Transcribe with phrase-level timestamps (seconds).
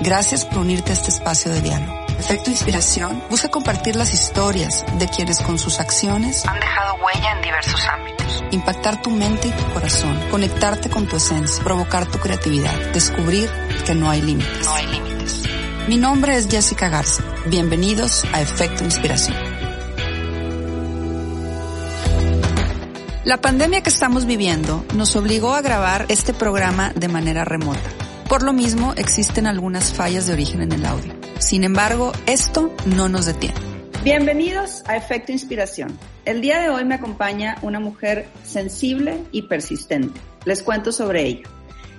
[0.00, 2.06] Gracias por unirte a este espacio de diálogo.
[2.18, 7.42] Efecto Inspiración busca compartir las historias de quienes con sus acciones han dejado huella en
[7.42, 8.44] diversos ámbitos.
[8.50, 13.50] Impactar tu mente y tu corazón, conectarte con tu esencia, provocar tu creatividad, descubrir
[13.84, 14.64] que no hay límites.
[14.64, 15.42] No hay límites.
[15.88, 17.22] Mi nombre es Jessica Garza.
[17.46, 19.36] Bienvenidos a Efecto Inspiración.
[23.24, 28.05] La pandemia que estamos viviendo nos obligó a grabar este programa de manera remota.
[28.28, 31.14] Por lo mismo, existen algunas fallas de origen en el audio.
[31.38, 33.54] Sin embargo, esto no nos detiene.
[34.02, 35.96] Bienvenidos a Efecto Inspiración.
[36.24, 40.20] El día de hoy me acompaña una mujer sensible y persistente.
[40.44, 41.48] Les cuento sobre ella.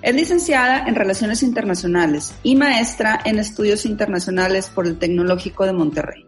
[0.01, 6.25] Es licenciada en Relaciones Internacionales y maestra en Estudios Internacionales por el Tecnológico de Monterrey.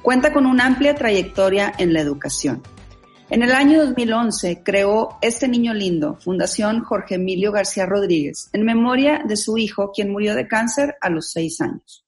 [0.00, 2.62] Cuenta con una amplia trayectoria en la educación.
[3.30, 9.22] En el año 2011 creó Este Niño Lindo, Fundación Jorge Emilio García Rodríguez, en memoria
[9.24, 12.04] de su hijo, quien murió de cáncer a los seis años.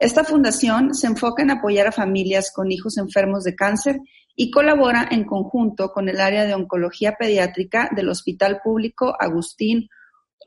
[0.00, 4.00] Esta fundación se enfoca en apoyar a familias con hijos enfermos de cáncer
[4.34, 9.88] y colabora en conjunto con el área de oncología pediátrica del Hospital Público Agustín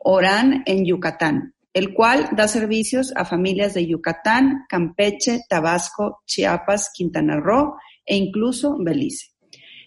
[0.01, 7.37] Orán en Yucatán, el cual da servicios a familias de Yucatán, Campeche, Tabasco, Chiapas, Quintana
[7.37, 9.38] Roo e incluso Belice.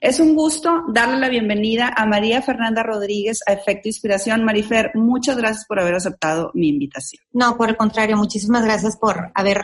[0.02, 4.42] Es un gusto darle la bienvenida a María Fernanda Rodríguez a Efecto Inspiración.
[4.42, 7.22] Marifer, muchas gracias por haber aceptado mi invitación.
[7.32, 9.62] No, por el contrario, muchísimas gracias por haber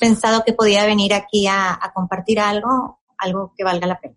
[0.00, 4.14] pensado que podía venir aquí a, compartir algo, algo que valga la pena.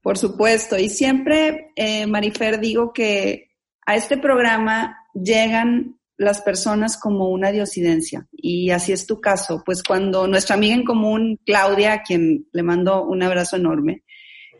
[0.00, 3.50] Por supuesto, y siempre, eh, Marifer, digo que
[3.84, 8.26] a este programa llegan las personas como una diosidencia.
[8.32, 9.62] Y así es tu caso.
[9.62, 14.04] Pues cuando nuestra amiga en común, Claudia, a quien le mando un abrazo enorme,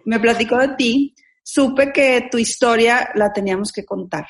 [0.04, 4.26] me platicó de ti, supe que tu historia la teníamos que contar.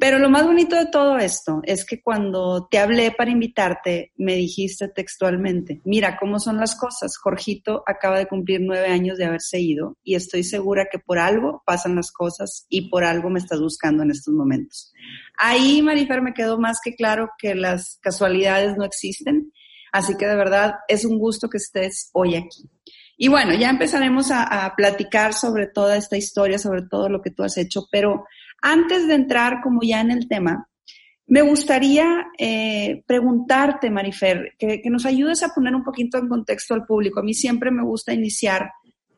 [0.00, 4.36] Pero lo más bonito de todo esto es que cuando te hablé para invitarte, me
[4.36, 7.16] dijiste textualmente, mira cómo son las cosas.
[7.16, 11.64] Jorgito acaba de cumplir nueve años de haberse ido y estoy segura que por algo
[11.66, 14.92] pasan las cosas y por algo me estás buscando en estos momentos.
[15.36, 19.52] Ahí, Marifer, me quedó más que claro que las casualidades no existen.
[19.90, 22.70] Así que de verdad es un gusto que estés hoy aquí.
[23.20, 27.42] Y bueno, ya empezaremos a, platicar sobre toda esta historia, sobre todo lo que tú
[27.42, 28.24] has hecho, pero
[28.62, 30.68] antes de entrar como ya en el tema,
[31.26, 36.74] me gustaría eh, preguntarte, Marifer, que, que, nos ayudes a poner un poquito en contexto
[36.74, 37.18] al público.
[37.18, 38.70] A mí siempre me gusta iniciar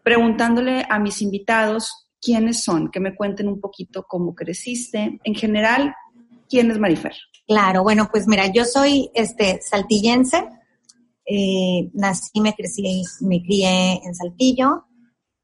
[0.02, 5.20] preguntándole a mis invitados quiénes son, que me cuenten un poquito cómo creciste.
[5.22, 5.94] En general,
[6.48, 7.14] ¿quién es Marifer?
[7.46, 10.48] Claro, bueno, pues mira, yo soy este saltillense,
[11.32, 14.86] eh, nací, me crecí, me crié en Saltillo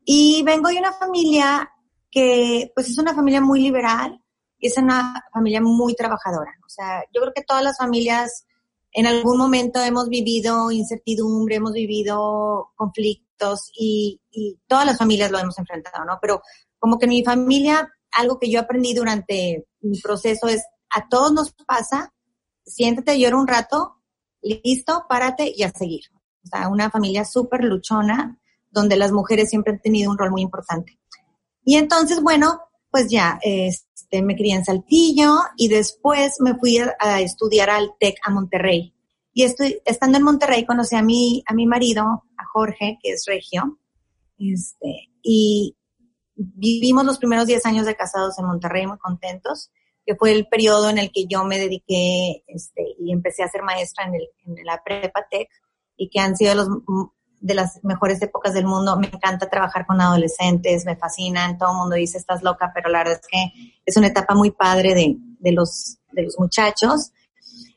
[0.05, 1.71] y vengo de una familia
[2.11, 4.21] que pues es una familia muy liberal
[4.59, 6.51] y es una familia muy trabajadora.
[6.67, 8.47] O sea, yo creo que todas las familias
[8.91, 15.39] en algún momento hemos vivido incertidumbre, hemos vivido conflictos y, y todas las familias lo
[15.39, 16.19] hemos enfrentado, ¿no?
[16.21, 16.43] Pero
[16.81, 21.33] como que en mi familia, algo que yo aprendí durante mi proceso es, a todos
[21.33, 22.13] nos pasa,
[22.65, 23.96] siéntate, llora un rato,
[24.47, 26.05] listo, párate y a seguir.
[26.45, 28.39] O sea, una familia súper luchona,
[28.71, 30.99] donde las mujeres siempre han tenido un rol muy importante.
[31.65, 37.21] Y entonces, bueno, pues ya, este, me crié en Saltillo y después me fui a,
[37.21, 38.95] estudiar al TEC a Monterrey.
[39.33, 43.25] Y estoy, estando en Monterrey conocí a mi, a mi marido, a Jorge, que es
[43.27, 43.79] regio,
[44.39, 45.77] este, y
[46.37, 49.71] vivimos los primeros 10 años de casados en Monterrey muy contentos
[50.07, 53.63] que fue el periodo en el que yo me dediqué este, y empecé a ser
[53.63, 55.49] maestra en, el, en la Prepa Tech
[55.97, 56.69] y que han sido los,
[57.41, 58.97] de las mejores épocas del mundo.
[58.97, 62.99] Me encanta trabajar con adolescentes, me fascinan, todo el mundo dice estás loca, pero la
[62.99, 67.13] verdad es que es una etapa muy padre de, de, los, de los muchachos.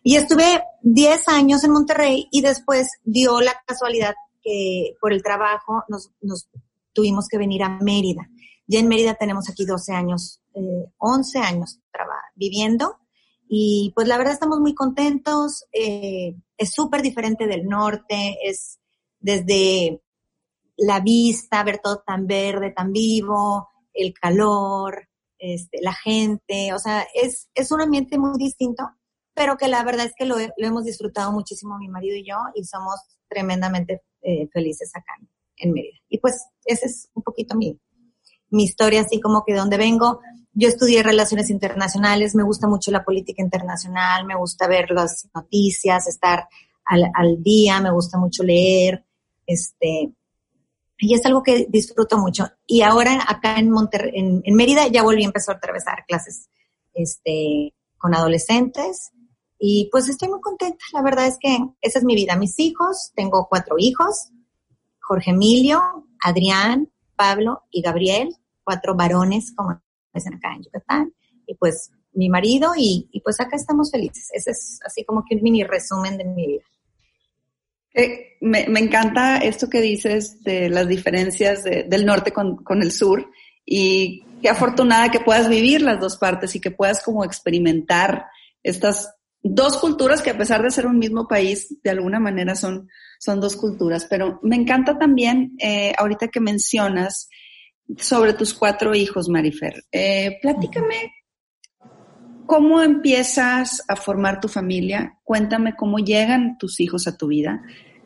[0.04, 5.84] Y estuve 10 años en Monterrey y después dio la casualidad que por el trabajo
[5.88, 6.48] nos, nos
[6.94, 8.30] tuvimos que venir a Mérida.
[8.68, 11.80] Ya en Mérida tenemos aquí 12 años, eh, 11 años
[12.36, 12.98] viviendo
[13.52, 15.66] y pues la verdad estamos muy contentos.
[15.74, 18.80] Eh, es súper diferente del norte, es
[19.20, 20.02] desde
[20.78, 25.10] la vista, ver todo tan verde, tan vivo, el calor,
[25.40, 28.84] este, la gente, o sea, es, es un ambiente muy distinto,
[29.34, 32.64] pero que la verdad es que lo, hemos disfrutado muchísimo mi marido y yo y
[32.66, 35.16] somos tremendamente eh, felices acá
[35.58, 35.98] en Mérida.
[36.08, 37.80] Y pues ese es un poquito mi,
[38.50, 40.22] mi historia, así como que de donde vengo.
[40.54, 46.08] Yo estudié relaciones internacionales, me gusta mucho la política internacional, me gusta ver las noticias,
[46.08, 46.48] estar
[46.86, 49.06] al, día, me gusta mucho leer,
[49.46, 50.12] este,
[50.98, 52.50] y es algo que disfruto mucho.
[52.66, 56.50] Y ahora acá en Monterrey, en, Mérida ya volví a empezar a dar clases,
[56.94, 59.12] este, con adolescentes
[59.60, 60.84] Y pues estoy muy contenta.
[60.94, 62.36] La verdad es que esa es mi vida.
[62.36, 64.32] Mis hijos, tengo cuatro hijos.
[65.02, 68.30] Jorge Emilio, Adrián, Pablo y Gabriel.
[68.64, 69.82] Cuatro varones, como
[70.14, 71.14] dicen acá en Yucatán.
[71.46, 74.30] Y pues mi marido y, pues acá estamos felices.
[74.32, 76.64] Ese es así como que un mini resumen de mi vida.
[78.40, 83.30] me, encanta esto que dices de las diferencias del norte con, con, el sur
[83.66, 88.28] y qué afortunada que puedas vivir las dos partes y que puedas como experimentar
[88.64, 92.90] estas dos culturas que a pesar de ser un mismo país, de alguna manera son,
[93.20, 94.06] son dos culturas.
[94.10, 97.30] Pero me encanta también, eh, ahorita que mencionas
[97.98, 99.84] sobre tus cuatro hijos, Marifer.
[99.92, 101.14] Eh, platícame
[102.46, 105.18] cómo empiezas a formar tu familia.
[105.24, 107.62] Cuéntame cómo llegan tus hijos a tu vida.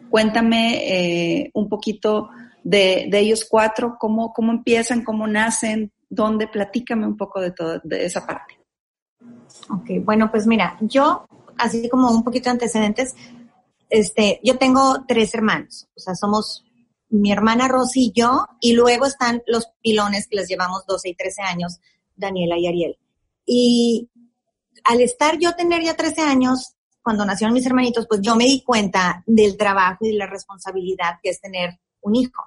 [0.09, 2.29] Cuéntame eh, un poquito
[2.63, 6.47] de, de, ellos cuatro, cómo, cómo empiezan, cómo nacen, dónde.
[6.47, 8.62] Platícame un poco de, todo, de esa parte.
[9.69, 11.25] Ok, bueno, pues mira, yo,
[11.57, 13.15] así como un poquito de antecedentes,
[13.89, 16.63] este, yo tengo tres hermanos, o sea, somos
[17.09, 21.15] mi hermana Rosy y yo, y luego están los pilones que les llevamos 12 y
[21.15, 21.79] 13 años,
[22.15, 22.97] Daniela y Ariel.
[23.45, 24.09] Y
[24.83, 28.63] al estar yo tener ya 13 años, cuando nacieron mis hermanitos, pues yo me di
[28.63, 32.43] cuenta del trabajo y de la responsabilidad que es tener un hijo.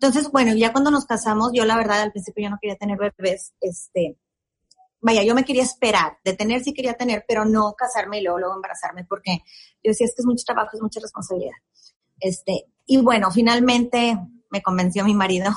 [0.00, 2.98] Entonces, bueno, ya cuando nos casamos, yo la verdad al principio yo no quería tener
[2.98, 4.16] bebés, este,
[5.06, 8.40] vaya, yo me quería esperar, de tener sí quería tener, pero no casarme y luego,
[8.40, 9.38] luego embarazarme, porque
[9.82, 11.54] yo decía, es que es mucho trabajo, es mucha responsabilidad.
[12.18, 14.18] Este, y bueno, finalmente
[14.50, 15.52] me convenció mi marido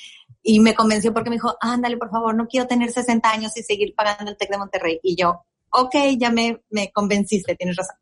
[0.42, 3.62] y me convenció porque me dijo, ándale, por favor, no quiero tener 60 años y
[3.62, 5.00] seguir pagando el TEC de Monterrey.
[5.02, 7.96] Y yo, ok, ya me, me convenciste, tienes razón.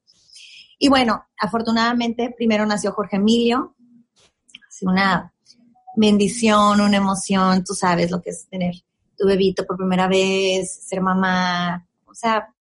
[0.78, 3.74] Y bueno, afortunadamente primero nació Jorge Emilio,
[4.82, 5.34] una
[5.96, 8.74] bendición, una emoción, tú sabes lo que es tener
[9.16, 12.54] tu bebito por primera vez, ser mamá, o sea,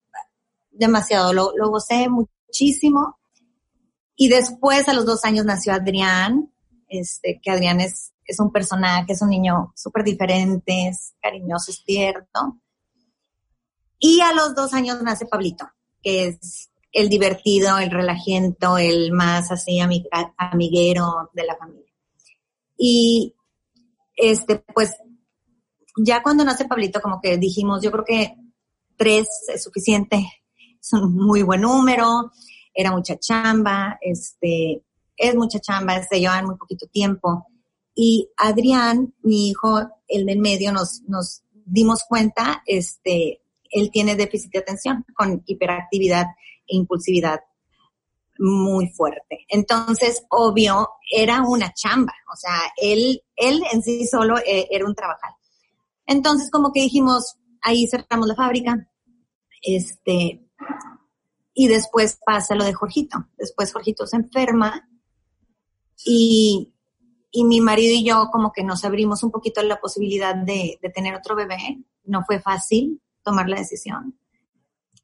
[0.72, 3.18] demasiado, lo, lo gocé muchísimo.
[4.16, 6.52] Y después, a los dos años, nació Adrián,
[6.88, 12.62] este, que Adrián es, es un personaje, es un niño súper diferente, cariñoso, es tierno.
[13.98, 15.70] Y a los dos años nace Pablito,
[16.02, 21.92] que es el divertido, el relajiento, el más así amiguero de la familia.
[22.78, 23.36] Y
[24.16, 24.96] este, pues
[26.04, 28.36] ya cuando nace Pablito, como que dijimos, yo creo que
[28.98, 30.26] tres es suficiente,
[30.80, 32.32] es un muy buen número,
[32.74, 34.84] era mucha chamba, este,
[35.18, 37.48] es mucha chamba, se llevan muy poquito tiempo.
[37.94, 44.52] Y Adrián, mi hijo, el del medio, nos, nos dimos cuenta, este, él tiene déficit
[44.52, 46.28] de atención con hiperactividad
[46.68, 47.42] e impulsividad
[48.40, 49.46] muy fuerte.
[49.50, 54.96] Entonces, obvio, era una chamba, o sea, él, él en sí solo eh, era un
[54.96, 55.32] trabajar.
[56.12, 58.86] Entonces, como que dijimos, ahí cerramos la fábrica,
[59.62, 60.46] este,
[61.54, 63.30] y después pasa lo de Jorgito.
[63.38, 64.90] Después Jorgito se enferma
[66.06, 66.74] y,
[67.32, 70.90] y mi marido y yo como que nos abrimos un poquito la posibilidad de, de
[70.90, 71.80] tener otro bebé.
[72.04, 74.20] No fue fácil tomar la decisión.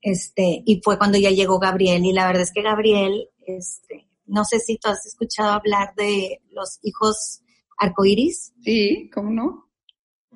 [0.02, 4.44] Este, y fue cuando ya llegó Gabriel y la verdad es que Gabriel, este, no
[4.44, 7.42] sé si tú has escuchado hablar de los hijos
[7.78, 8.54] arcoíris.
[8.62, 9.70] Sí, ¿cómo no?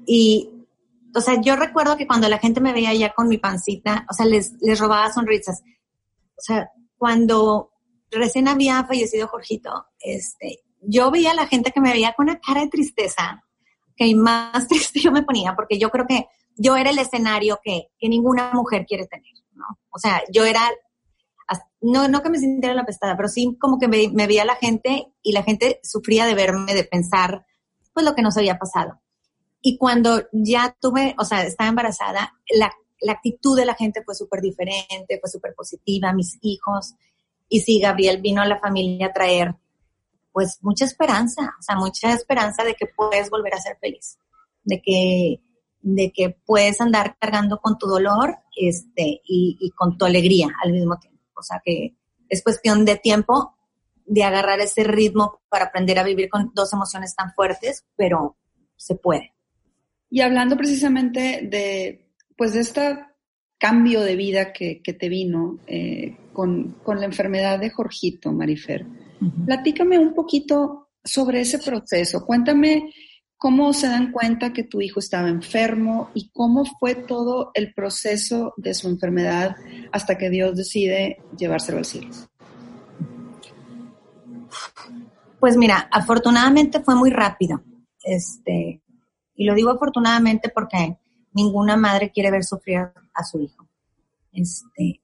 [0.05, 0.60] Y,
[1.13, 4.13] o sea, yo recuerdo que cuando la gente me veía ya con mi pancita, o
[4.13, 5.61] sea, les, les robaba sonrisas.
[6.37, 7.71] O sea, cuando
[8.11, 12.39] recién había fallecido Jorgito, este, yo veía a la gente que me veía con una
[12.39, 13.43] cara de tristeza,
[13.95, 17.89] que más triste yo me ponía, porque yo creo que yo era el escenario que,
[17.97, 19.65] que ninguna mujer quiere tener, ¿no?
[19.89, 20.69] O sea, yo era,
[21.81, 24.55] no, no que me sintiera la pestada, pero sí como que me, me veía la
[24.55, 27.45] gente y la gente sufría de verme, de pensar,
[27.93, 29.01] pues lo que nos había pasado.
[29.61, 34.15] Y cuando ya tuve, o sea, estaba embarazada, la, la actitud de la gente fue
[34.15, 36.95] súper diferente, fue súper positiva, mis hijos.
[37.47, 39.55] Y sí, Gabriel vino a la familia a traer,
[40.31, 44.17] pues, mucha esperanza, o sea, mucha esperanza de que puedes volver a ser feliz,
[44.63, 45.41] de que,
[45.81, 50.71] de que puedes andar cargando con tu dolor, este, y, y con tu alegría al
[50.71, 51.19] mismo tiempo.
[51.35, 51.95] O sea, que
[52.29, 53.55] es cuestión de tiempo
[54.05, 58.37] de agarrar ese ritmo para aprender a vivir con dos emociones tan fuertes, pero
[58.75, 59.33] se puede.
[60.11, 62.99] Y hablando precisamente de, pues, de este
[63.57, 68.85] cambio de vida que, te vino eh, con, la enfermedad de Jorgito, Marifer,
[69.45, 72.25] platícame un poquito sobre ese proceso.
[72.25, 72.91] Cuéntame
[73.37, 78.53] cómo se dan cuenta que tu hijo estaba enfermo y cómo fue todo el proceso
[78.57, 79.55] de su enfermedad
[79.91, 82.09] hasta que Dios decide llevárselo al cielo.
[85.39, 87.63] Pues mira, afortunadamente fue muy rápido.
[88.03, 88.81] Este,
[89.41, 90.99] y lo digo afortunadamente porque
[91.33, 93.67] ninguna madre quiere ver sufrir a su hijo.
[94.31, 95.01] Este,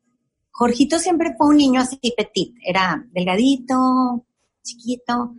[0.52, 4.28] Jorgito siempre fue un niño así petit, era delgadito,
[4.62, 5.38] chiquito,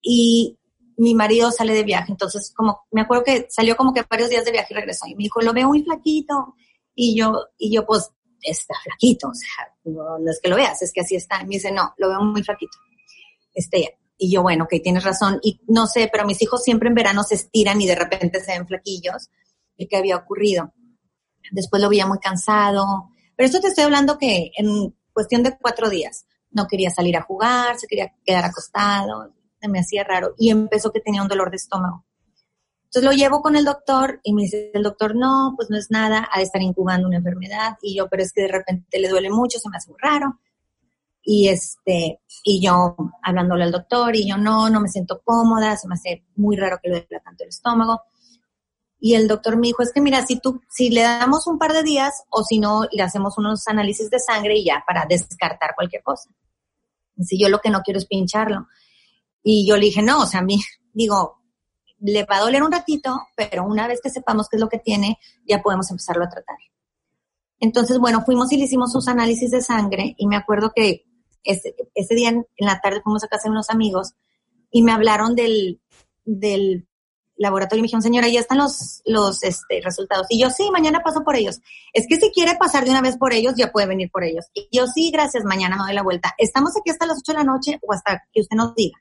[0.00, 0.58] y
[0.96, 4.46] mi marido sale de viaje, entonces como, me acuerdo que salió como que varios días
[4.46, 6.54] de viaje y regresó, y me dijo, lo veo muy flaquito,
[6.94, 10.94] y yo, y yo pues, está flaquito, o sea, no, es que lo veas, es
[10.94, 12.78] que así está, y me dice, no, lo veo muy flaquito.
[13.52, 16.94] Este, y yo, bueno, que tienes razón, y no sé, pero mis hijos siempre en
[16.94, 19.30] verano se estiran y de repente se ven flaquillos,
[19.76, 20.72] ¿y qué había ocurrido?
[21.50, 25.90] Después lo veía muy cansado, pero esto te estoy hablando que en cuestión de cuatro
[25.90, 30.50] días, no quería salir a jugar, se quería quedar acostado, se me hacía raro y
[30.50, 32.04] empezó que tenía un dolor de estómago.
[32.84, 35.90] Entonces lo llevo con el doctor y me dice el doctor, no, pues no es
[35.90, 37.76] nada, ha de estar incubando una enfermedad.
[37.82, 40.38] Y yo, pero es que de repente le duele mucho, se me hace muy raro.
[41.24, 45.88] Y este, y yo hablándole al doctor y yo, no, no me siento cómoda, se
[45.88, 48.02] me hace muy raro que le duele tanto el estómago.
[49.00, 51.72] Y el doctor me dijo, es que mira, si tú, si le damos un par
[51.72, 55.74] de días o si no, le hacemos unos análisis de sangre y ya para descartar
[55.74, 56.30] cualquier cosa.
[57.18, 58.66] Si yo lo que no quiero es pincharlo.
[59.42, 60.60] Y yo le dije, no, o sea, a mí,
[60.92, 61.42] digo,
[62.00, 64.78] le va a doler un ratito, pero una vez que sepamos qué es lo que
[64.78, 66.56] tiene, ya podemos empezarlo a tratar.
[67.60, 71.06] Entonces, bueno, fuimos y le hicimos sus análisis de sangre y me acuerdo que
[71.44, 74.14] ese, ese día en, la tarde fuimos a casa de unos amigos
[74.70, 75.80] y me hablaron del,
[76.24, 76.88] del
[77.36, 80.26] laboratorio y me dijeron, señora, ya están los, los este, resultados.
[80.30, 81.60] Y yo, sí, mañana paso por ellos.
[81.92, 84.46] Es que si quiere pasar de una vez por ellos, ya puede venir por ellos.
[84.54, 86.34] Y yo, sí, gracias, mañana me doy la vuelta.
[86.38, 88.98] Estamos aquí hasta las 8 de la noche o hasta que usted nos diga.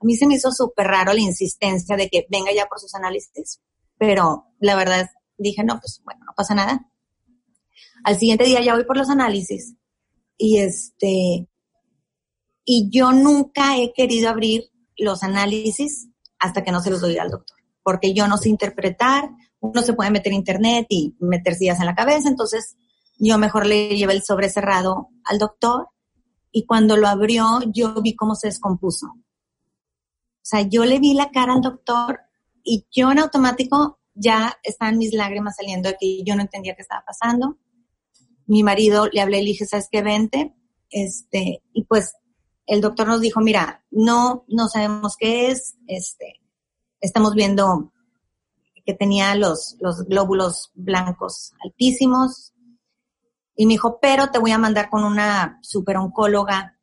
[0.00, 2.94] A mí se me hizo súper raro la insistencia de que venga ya por sus
[2.94, 3.60] análisis,
[3.98, 6.90] pero la verdad dije, no, pues bueno, no pasa nada.
[8.04, 9.74] Al siguiente día ya voy por los análisis
[10.38, 11.49] y este,
[12.64, 17.30] y yo nunca he querido abrir los análisis hasta que no se los doy al
[17.30, 21.86] doctor, porque yo no sé interpretar, uno se puede meter internet y meter sillas en
[21.86, 22.76] la cabeza, entonces
[23.18, 25.88] yo mejor le llevé el sobre cerrado al doctor
[26.52, 29.06] y cuando lo abrió yo vi cómo se descompuso.
[29.06, 32.20] O sea, yo le vi la cara al doctor
[32.64, 36.82] y yo en automático ya estaban mis lágrimas saliendo de que yo no entendía qué
[36.82, 37.58] estaba pasando.
[38.46, 40.02] Mi marido le hablé y le dije, ¿sabes qué?
[40.02, 40.54] Vente.
[40.90, 42.14] Este, y pues
[42.70, 46.40] el doctor nos dijo, mira, no, no sabemos qué es, este,
[47.00, 47.92] estamos viendo
[48.86, 52.52] que tenía los, los glóbulos blancos altísimos.
[53.56, 56.78] Y me dijo, pero te voy a mandar con una super oncóloga.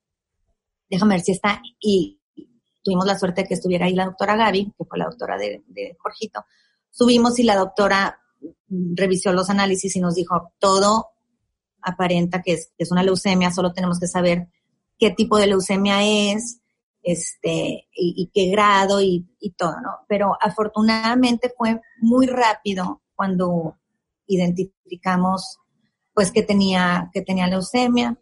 [0.90, 1.62] Déjame ver si está.
[1.80, 2.20] Y
[2.84, 5.96] tuvimos la suerte de que estuviera ahí la doctora Gaby, que fue la doctora de,
[6.00, 6.44] Jorgito.
[6.92, 8.20] Subimos y la doctora
[8.68, 11.12] revisó los análisis y nos dijo, todo
[11.82, 14.50] aparenta que es, una leucemia, solo tenemos que saber
[14.98, 16.62] qué tipo de leucemia es,
[17.04, 19.92] este, y, qué grado y, y, todo, ¿no?
[20.10, 23.78] Pero afortunadamente fue muy rápido cuando
[24.26, 25.60] identificamos,
[26.14, 28.18] pues, que tenía, que tenía leucemia.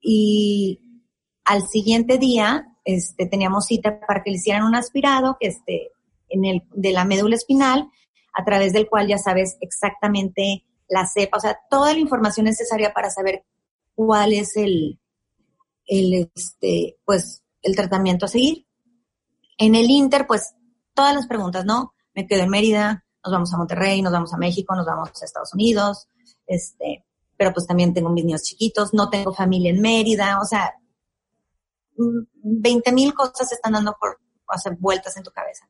[0.00, 0.80] Y
[1.44, 5.90] al siguiente día este, teníamos cita para que le hicieran un aspirado que este,
[6.28, 7.88] en el, de la médula espinal,
[8.34, 12.92] a través del cual ya sabes exactamente la cepa, o sea, toda la información necesaria
[12.92, 13.44] para saber
[13.94, 15.00] cuál es el,
[15.86, 18.66] el, este, pues, el tratamiento a seguir.
[19.58, 20.54] En el Inter, pues,
[20.94, 21.94] todas las preguntas, ¿no?
[22.14, 25.24] Me quedo en Mérida, nos vamos a Monterrey, nos vamos a México, nos vamos a
[25.24, 26.08] Estados Unidos,
[26.46, 27.04] este,
[27.36, 30.74] pero pues también tengo mis niños chiquitos, no tengo familia en Mérida, o sea,
[31.96, 35.68] 20 mil cosas están dando por hacer vueltas en tu cabeza.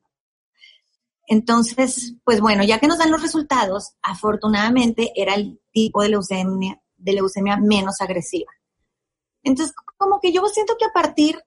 [1.27, 6.81] Entonces, pues bueno, ya que nos dan los resultados, afortunadamente era el tipo de leucemia,
[6.97, 8.51] de leucemia menos agresiva.
[9.45, 11.39] Entonces, como que yo siento que a partir,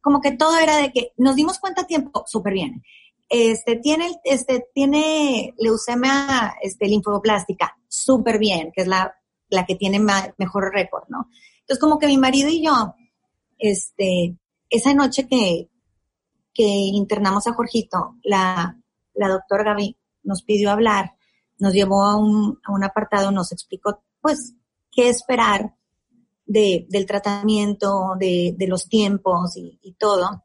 [0.00, 2.82] como que todo era de que nos dimos cuenta a tiempo, súper bien.
[3.28, 9.14] Este, tiene, este, tiene leucemia, este, linfoblástica, súper bien, que es la,
[9.48, 11.28] la que tiene mejor récord, ¿no?
[11.60, 12.94] Entonces, como que mi marido y yo,
[13.58, 14.36] este,
[14.68, 15.68] esa noche que,
[16.54, 18.76] que internamos a Jorgito, la,
[19.14, 21.16] la doctora Gaby nos pidió hablar,
[21.58, 24.54] nos llevó a un, a un apartado, nos explicó, pues,
[24.90, 25.74] qué esperar
[26.52, 30.44] de, del tratamiento, de, de los tiempos y, y, todo.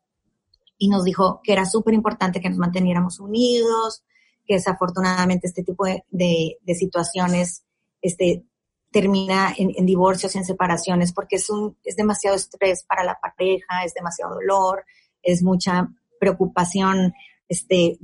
[0.78, 4.06] Y nos dijo que era súper importante que nos manteniéramos unidos,
[4.46, 7.66] que desafortunadamente este tipo de, de, situaciones
[8.02, 8.46] este,
[8.90, 13.84] termina en, divorcios y en separaciones porque es un es demasiado estrés para la pareja,
[13.84, 14.86] es demasiado dolor,
[15.22, 15.90] es mucha
[16.22, 17.14] preocupación
[17.50, 18.00] este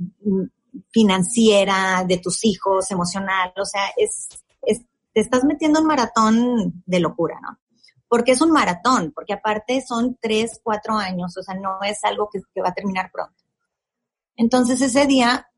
[0.90, 4.28] financiera de tus hijos, emocional, o sea, es,
[5.14, 7.56] te estás metiendo en un maratón de locura, ¿no?
[8.14, 12.28] Porque es un maratón, porque aparte son tres, cuatro años, o sea, no es algo
[12.32, 13.42] que, que va a terminar pronto.
[14.36, 15.48] Entonces ese día,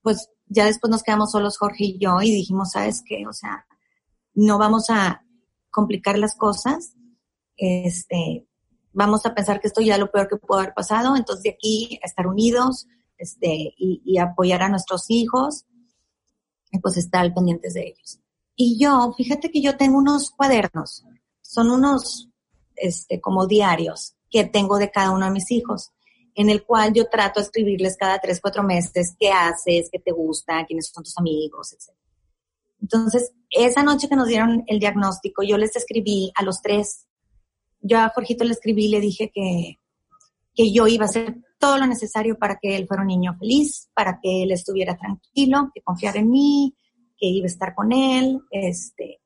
[0.00, 3.26] pues ya después nos quedamos solos Jorge y yo y dijimos, ¿sabes qué?
[3.26, 3.66] O sea,
[4.32, 5.24] no vamos a
[5.68, 6.94] complicar las cosas.
[7.54, 8.46] Este,
[8.94, 11.50] vamos a pensar que esto ya es lo peor que pudo haber pasado, entonces de
[11.50, 12.86] aquí estar unidos,
[13.18, 15.66] este, y, apoyar a nuestros hijos,
[16.70, 18.20] y pues estar pendientes de ellos.
[18.56, 21.04] Y yo, fíjate que yo tengo unos cuadernos,
[21.44, 22.28] son unos,
[22.74, 25.92] este, como diarios que tengo de cada uno de mis hijos,
[26.34, 30.10] en el cual yo trato de escribirles cada tres, cuatro meses qué haces, qué te
[30.10, 31.96] gusta, quiénes son tus amigos, etc.
[32.80, 37.06] Entonces, esa noche que nos dieron el diagnóstico, yo les escribí a los tres.
[37.80, 39.78] Yo a Jorgito le escribí y le dije que,
[40.54, 43.88] que yo iba a hacer todo lo necesario para que él fuera un niño feliz,
[43.94, 46.74] para que él estuviera tranquilo, que confiara en mí,
[47.16, 48.40] que iba a estar con él.
[48.50, 49.20] Este,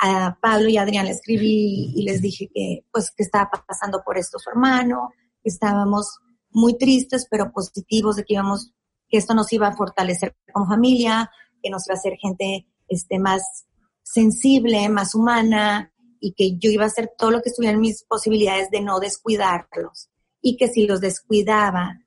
[0.00, 4.02] a Pablo y a Adrián le escribí y les dije que, pues, que estaba pasando
[4.04, 5.10] por esto su hermano,
[5.42, 6.18] que estábamos
[6.50, 8.72] muy tristes, pero positivos de que íbamos,
[9.08, 11.30] que esto nos iba a fortalecer como familia,
[11.62, 13.66] que nos iba a hacer gente este, más
[14.02, 18.04] sensible, más humana, y que yo iba a hacer todo lo que estuviera en mis
[18.04, 20.08] posibilidades de no descuidarlos.
[20.40, 22.00] Y que si los descuidaba,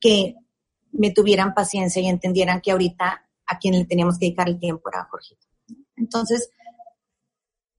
[0.00, 0.34] que
[0.92, 4.88] me tuvieran paciencia y entendieran que ahorita a quien le teníamos que dedicar el tiempo
[4.88, 5.46] era a Jorgito.
[5.96, 6.50] Entonces,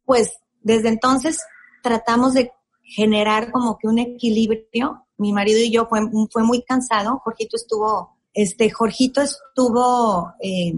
[0.05, 1.41] pues desde entonces
[1.83, 2.51] tratamos de
[2.83, 5.05] generar como que un equilibrio.
[5.17, 7.19] Mi marido y yo fue, fue muy cansado.
[7.23, 10.73] Jorgito estuvo, este, Jorgito estuvo eh,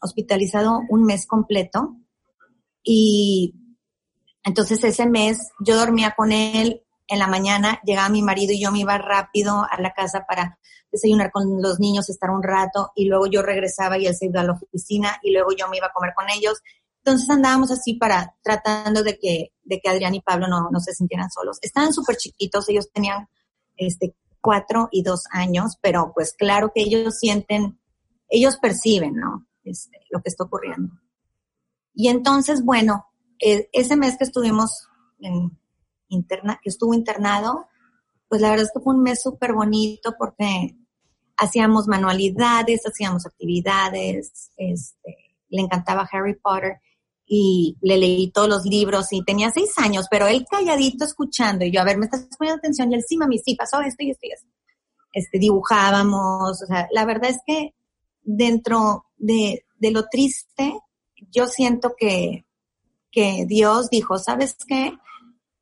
[0.00, 1.96] hospitalizado un mes completo
[2.82, 3.54] y
[4.44, 8.70] entonces ese mes yo dormía con él en la mañana, llegaba mi marido y yo
[8.70, 10.58] me iba rápido a la casa para
[10.92, 14.40] desayunar con los niños, estar un rato y luego yo regresaba y él se iba
[14.40, 16.60] a la oficina y luego yo me iba a comer con ellos.
[17.08, 20.92] Entonces andábamos así para tratando de que, de que Adrián y Pablo no, no se
[20.92, 21.58] sintieran solos.
[21.62, 23.28] Estaban súper chiquitos, ellos tenían
[23.76, 27.80] este, cuatro y dos años, pero pues claro que ellos sienten,
[28.28, 29.46] ellos perciben, ¿no?
[29.64, 30.92] Este, lo que está ocurriendo.
[31.94, 33.06] Y entonces, bueno,
[33.38, 34.86] e, ese mes que estuvimos
[35.20, 35.58] en
[36.08, 37.68] interna, estuvo internado,
[38.28, 40.76] pues la verdad es que fue un mes súper bonito porque
[41.38, 45.16] hacíamos manualidades, hacíamos actividades, este,
[45.48, 46.82] le encantaba Harry Potter
[47.28, 51.70] y le leí todos los libros y tenía seis años, pero él calladito escuchando y
[51.70, 54.10] yo, a ver, me estás poniendo atención y él sí, mami, sí, pasó esto y
[54.10, 54.48] esto y esto.
[55.12, 57.74] Este, dibujábamos, o sea, la verdad es que
[58.22, 60.80] dentro de, lo triste,
[61.30, 62.46] yo siento que,
[63.10, 64.94] que Dios dijo, ¿sabes qué?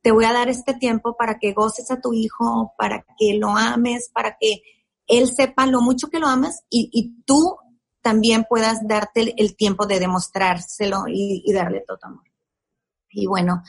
[0.03, 3.49] Te voy a dar este tiempo para que goces a tu hijo, para que lo
[3.49, 4.63] ames, para que
[5.09, 7.57] él sepa lo mucho que lo amas y, y tú
[8.07, 12.23] también puedas darte el, tiempo de demostrárselo y, y, darle todo tu amor.
[13.11, 13.65] Y bueno,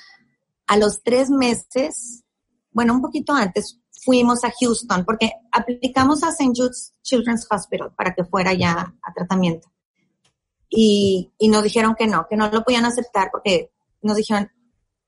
[0.68, 2.24] a los tres meses,
[2.70, 6.52] bueno, un poquito antes, fuimos a Houston porque aplicamos a St.
[6.56, 9.72] Jude's Children's Hospital para que fuera ya a tratamiento.
[10.70, 13.72] Y, y nos dijeron que no, que no lo podían aceptar porque
[14.04, 14.52] nos dijeron,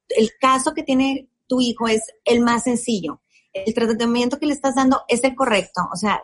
[0.07, 3.21] el caso que tiene tu hijo es el más sencillo.
[3.53, 5.81] El tratamiento que le estás dando es el correcto.
[5.93, 6.23] O sea,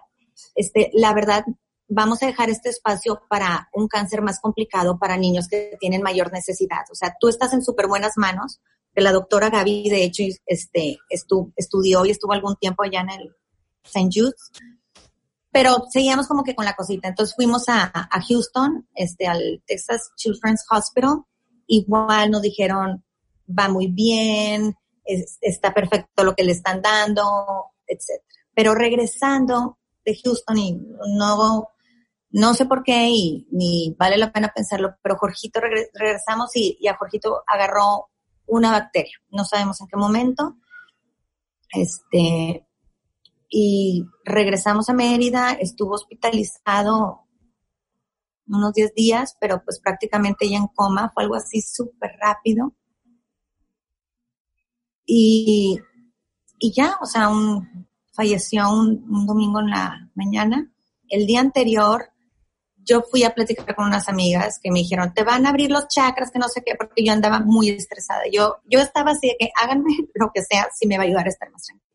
[0.56, 1.46] este, la verdad,
[1.88, 6.32] vamos a dejar este espacio para un cáncer más complicado para niños que tienen mayor
[6.32, 6.84] necesidad.
[6.92, 8.60] O sea, tú estás en súper buenas manos,
[8.96, 13.36] la doctora Gaby, de hecho, este, estudió y estuvo algún tiempo allá en el
[13.84, 14.10] St.
[14.12, 14.52] Jude's,
[15.52, 17.10] pero seguíamos como que con la cosita.
[17.10, 21.24] Entonces fuimos a, a Houston, este, al Texas Children's Hospital,
[21.68, 23.04] igual nos dijeron,
[23.48, 28.24] va muy bien, está perfecto lo que le están dando, etc.
[28.54, 30.82] Pero regresando de Houston y
[31.18, 31.70] no,
[32.36, 36.98] no sé por qué y ni vale la pena pensarlo, pero Jorgito regresamos y, a
[36.98, 38.10] Jorgito agarró
[38.46, 39.18] una bacteria.
[39.30, 40.58] No sabemos en qué momento.
[41.72, 42.68] Este,
[43.50, 47.22] y regresamos a Mérida, estuvo hospitalizado
[48.48, 52.76] unos 10 días, pero pues prácticamente ya en coma, fue algo así súper rápido.
[55.06, 55.80] Y,
[56.60, 60.70] y ya, o sea, un, falleció un domingo en la mañana.
[61.08, 62.10] El día anterior
[62.86, 65.88] yo fui a platicar con unas amigas que me dijeron, te van a abrir los
[65.88, 68.22] chakras, que no sé qué, porque yo andaba muy estresada.
[68.32, 71.26] Yo, yo estaba así de que háganme lo que sea, si me va a ayudar
[71.26, 71.92] a estar más tranquila.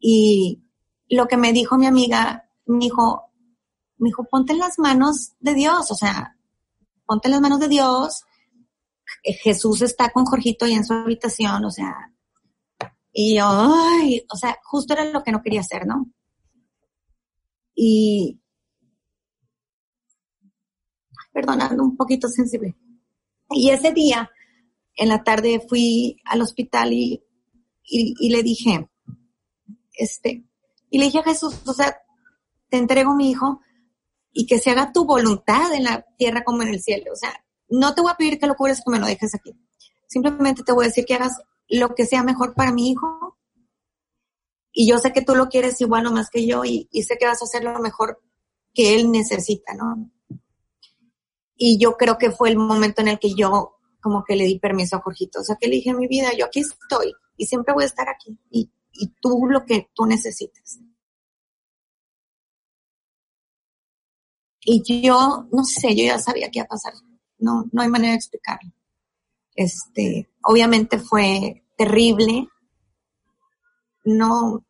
[0.00, 0.62] Y
[1.10, 3.30] lo que me dijo mi amiga, me dijo,
[3.98, 6.36] me dijo, ponte en las manos de Dios, o sea,
[7.04, 8.24] ponte en las manos de Dios.
[9.22, 12.12] Jesús está con Jorgito y en su habitación, o sea,
[13.12, 16.06] y yo, ay, o sea, justo era lo que no quería hacer, ¿no?
[17.74, 18.40] Y,
[21.32, 22.76] perdonando, un poquito sensible.
[23.50, 24.30] Y ese día,
[24.94, 27.22] en la tarde, fui al hospital y,
[27.84, 28.88] y, le dije,
[29.94, 30.44] este,
[30.90, 31.96] y le dije a Jesús, o sea,
[32.68, 33.60] te entrego mi hijo
[34.32, 37.12] y que se haga tu voluntad en la tierra como en el cielo.
[37.12, 37.32] O sea,
[37.68, 39.54] no te voy a pedir que lo cubres que me lo dejes aquí.
[40.06, 43.38] simplemente te voy a decir que hagas lo que sea mejor para mi hijo.
[44.72, 47.16] Y yo sé que tú lo quieres igual o más que yo y, y sé
[47.18, 48.22] que vas a hacer lo mejor
[48.74, 50.10] que él necesita, ¿no?
[51.58, 54.58] Y yo creo que fue el momento en el que yo como que le di
[54.58, 55.40] permiso a Jorgito.
[55.40, 58.08] O sea, que le dije, mi vida, yo aquí estoy y siempre voy a estar
[58.08, 58.38] aquí.
[58.50, 60.78] Y, y tú lo que tú necesites.
[64.60, 66.92] Y yo, no sé, yo ya sabía qué iba a pasar.
[67.38, 68.70] No, no hay manera de explicarlo.
[69.54, 72.48] Este, obviamente fue terrible.
[74.04, 74.64] No,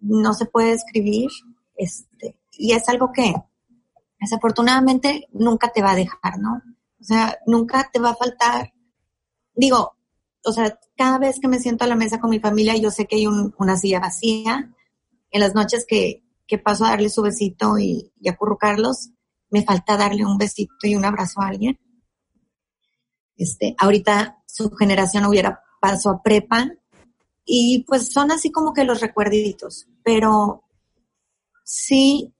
[0.00, 1.30] no se puede describir.
[1.76, 3.34] Este, y es algo que
[4.26, 6.62] desafortunadamente nunca te va a dejar, ¿no?
[7.00, 8.72] O sea, nunca te va a faltar.
[9.54, 9.96] Digo,
[10.44, 13.06] o sea, cada vez que me siento a la mesa con mi familia, yo sé
[13.06, 14.72] que hay una silla vacía.
[15.30, 19.10] En las noches que, que paso a darle su besito y, y acurrucarlos,
[19.50, 21.78] me falta darle un besito y un abrazo a alguien.
[23.36, 26.70] Este, ahorita su generación hubiera paso a prepa
[27.44, 30.64] y pues son así como que los recuerditos, pero
[31.62, 32.34] sí,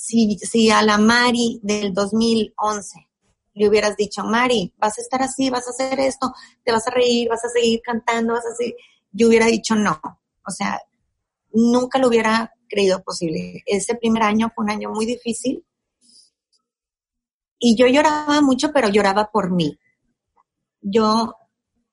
[0.00, 3.08] sí, sí a la Mari del 2011
[3.54, 6.32] le hubieras dicho, Mari, vas a estar así, vas a hacer esto,
[6.64, 8.76] te vas a reír, vas a seguir cantando, vas a seguir,
[9.12, 10.00] yo hubiera dicho no.
[10.46, 10.80] O sea,
[11.52, 13.62] nunca lo hubiera creído posible.
[13.66, 15.64] Ese primer año fue un año muy difícil
[17.58, 19.78] y yo lloraba mucho, pero lloraba por mí.
[20.80, 21.34] Yo,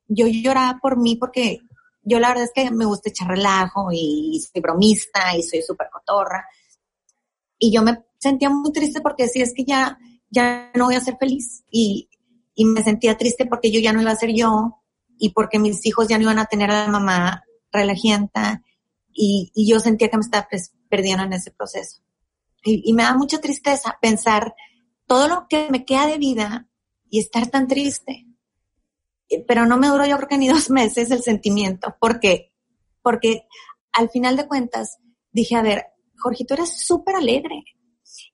[0.08, 1.60] yo lloraba por mí porque
[2.04, 5.90] yo la verdad es que me gusta echar relajo y soy bromista y soy súper
[5.92, 6.48] cotorra.
[7.60, 9.98] Y yo me sentía muy triste porque si es que ya,
[10.30, 11.64] ya no voy a ser feliz.
[11.72, 12.10] Y,
[12.56, 14.82] y me sentía triste porque yo ya no iba a ser yo
[15.18, 18.64] y porque mis hijos ya no iban a tener a la mamá relajienta
[19.14, 20.48] y, y yo sentía que me estaba
[20.90, 22.02] perdiendo en ese proceso.
[22.64, 24.54] Y, y, me da mucha tristeza pensar
[25.06, 26.68] todo lo que me queda de vida
[27.10, 28.26] y estar tan triste.
[29.48, 31.96] Pero no me duró yo creo que ni dos meses el sentimiento.
[32.00, 32.54] ¿Por qué?
[33.02, 33.48] Porque
[33.92, 34.98] al final de cuentas
[35.32, 35.86] dije, a ver,
[36.18, 37.64] Jorgito era súper alegre.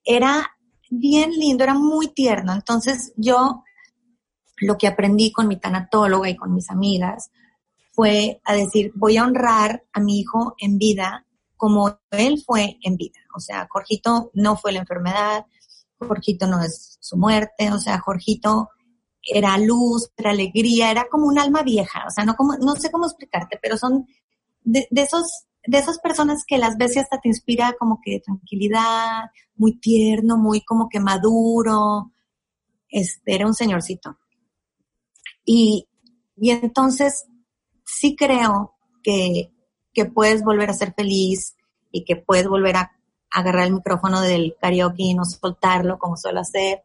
[0.03, 0.49] Era
[0.89, 2.53] bien lindo, era muy tierno.
[2.53, 3.63] Entonces yo
[4.57, 7.31] lo que aprendí con mi tanatóloga y con mis amigas
[7.91, 12.97] fue a decir, voy a honrar a mi hijo en vida como él fue en
[12.97, 13.19] vida.
[13.35, 15.45] O sea, Jorgito no fue la enfermedad,
[15.97, 18.69] Jorgito no es su muerte, o sea, Jorgito
[19.21, 22.91] era luz, era alegría, era como un alma vieja, o sea, no como, no sé
[22.91, 24.05] cómo explicarte, pero son
[24.61, 28.19] de, de esos de esas personas que las ves y hasta te inspira como que
[28.19, 32.11] tranquilidad, muy tierno, muy como que maduro.
[32.89, 34.17] Este, era un señorcito.
[35.45, 35.87] Y,
[36.37, 37.25] y entonces
[37.85, 39.51] sí creo que,
[39.93, 41.55] que puedes volver a ser feliz
[41.91, 42.91] y que puedes volver a,
[43.33, 46.83] agarrar el micrófono del karaoke y no soltarlo como suelo hacer.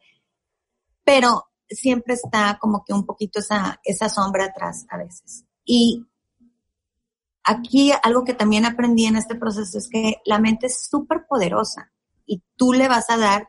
[1.04, 5.44] Pero siempre está como que un poquito esa, esa sombra atrás a veces.
[5.64, 6.06] Y
[7.50, 11.90] Aquí algo que también aprendí en este proceso es que la mente es súper poderosa
[12.26, 13.48] y tú le vas a dar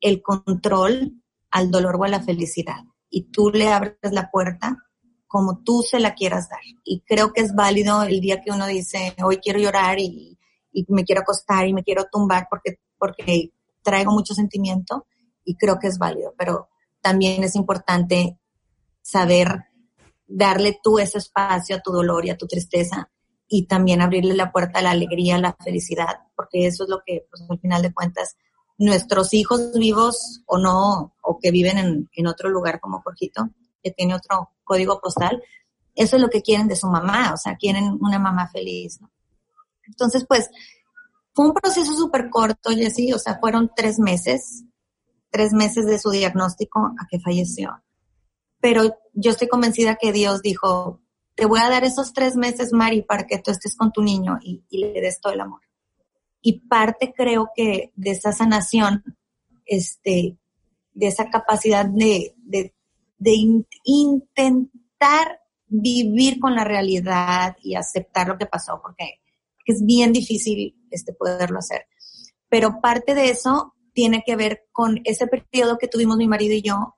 [0.00, 4.76] el control al dolor o a la felicidad y tú le abres la puerta
[5.26, 6.60] como tú se la quieras dar.
[6.84, 10.38] Y creo que es válido el día que uno dice, hoy quiero llorar y,
[10.86, 13.50] me quiero acostar y me quiero tumbar porque, porque
[13.82, 15.08] traigo mucho sentimiento
[15.44, 16.68] y creo que es válido, pero
[17.00, 18.38] también es importante
[19.00, 19.64] saber
[20.28, 23.08] darle tú ese espacio a tu dolor y a tu tristeza
[23.54, 27.02] y también abrirle la puerta a la alegría, a la felicidad, porque eso es lo
[27.04, 28.38] que, pues, al final de cuentas,
[28.78, 33.50] nuestros hijos vivos o no, o que viven en, en otro lugar como Jorgito,
[33.82, 35.42] que tiene otro código postal,
[35.94, 39.10] eso es lo que quieren de su mamá, o sea, quieren una mamá feliz, ¿no?
[39.86, 40.48] Entonces, pues,
[41.34, 44.64] fue un proceso súper corto, Jessy, o sea, fueron tres meses,
[45.28, 47.82] tres meses de su diagnóstico a que falleció.
[48.62, 51.01] Pero yo estoy convencida que Dios dijo,
[51.34, 54.38] te voy a dar esos tres meses, Mari, para que tú estés con tu niño
[54.42, 55.60] y, le des todo el amor.
[56.40, 59.02] Y parte creo que de esa sanación,
[59.64, 60.36] este,
[60.92, 62.72] de esa capacidad de, de,
[63.84, 69.20] intentar vivir con la realidad y aceptar lo que pasó, porque
[69.64, 71.86] es bien difícil este, poderlo hacer.
[72.48, 76.62] Pero parte de eso tiene que ver con ese periodo que tuvimos mi marido y
[76.62, 76.96] yo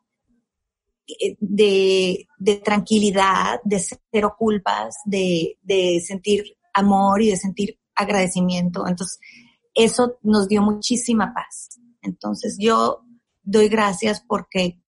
[1.38, 8.86] de, de tranquilidad, de cero culpas, de, de sentir amor y de sentir agradecimiento.
[8.86, 9.18] Entonces,
[9.74, 11.80] eso nos dio muchísima paz.
[12.02, 13.02] Entonces, yo
[13.42, 14.80] doy gracias porque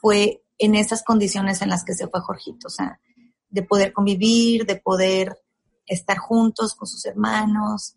[0.00, 3.00] fue en esas condiciones en las que se fue Jorgito, o sea,
[3.48, 5.36] de poder convivir, de poder
[5.86, 7.96] estar juntos con sus hermanos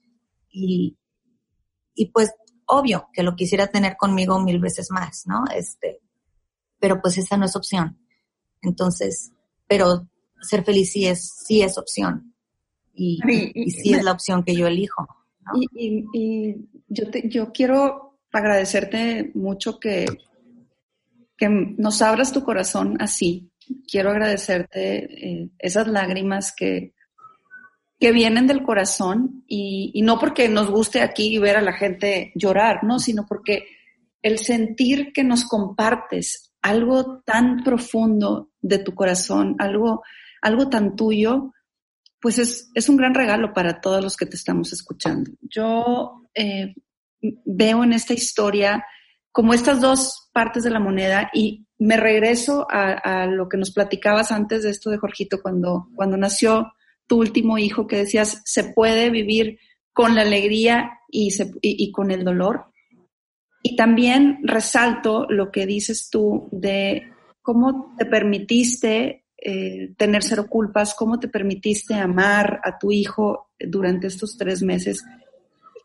[0.50, 0.98] y,
[1.94, 2.32] y pues
[2.66, 5.46] obvio que lo quisiera tener conmigo mil veces más, ¿no?
[5.54, 6.02] Este,
[6.80, 7.98] pero pues esa no es opción.
[8.62, 9.32] Entonces,
[9.68, 10.08] pero
[10.42, 12.34] ser feliz sí es, sí es opción.
[12.94, 13.20] Y,
[13.54, 15.08] y, sí es la opción que yo elijo.
[15.54, 16.56] Y,
[16.88, 20.06] yo, te, yo quiero agradecerte mucho que,
[21.38, 23.52] que nos abras tu corazón así.
[23.90, 26.94] Quiero agradecerte eh, esas lágrimas que,
[28.00, 32.32] que vienen del corazón y, y, no porque nos guste aquí ver a la gente
[32.36, 33.00] llorar, ¿no?
[33.00, 33.66] Sino porque
[34.22, 40.04] el sentir que nos compartes algo tan profundo de tu corazón, algo,
[40.42, 41.54] algo tan tuyo,
[42.20, 45.32] pues es, es un gran regalo para todos los que te estamos escuchando.
[45.42, 46.76] Yo eh,
[47.22, 48.84] veo en esta historia
[49.32, 54.32] como estas dos partes de la moneda y me regreso a, lo que nos platicabas
[54.32, 56.74] antes de esto de Jorgito, cuando, cuando nació
[57.06, 59.60] tu último hijo, que decías, se puede vivir
[59.94, 62.66] con la alegría y, se, y con el dolor.
[63.62, 70.94] Y también resalto lo que dices tú de cómo te permitiste eh, tener cero culpas,
[70.96, 75.06] cómo te permitiste amar a tu hijo durante estos tres meses,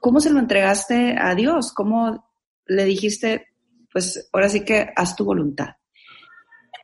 [0.01, 2.29] cómo se lo entregaste a Dios, cómo
[2.67, 3.49] le dijiste,
[3.93, 5.77] pues ahora sí que haz tu voluntad.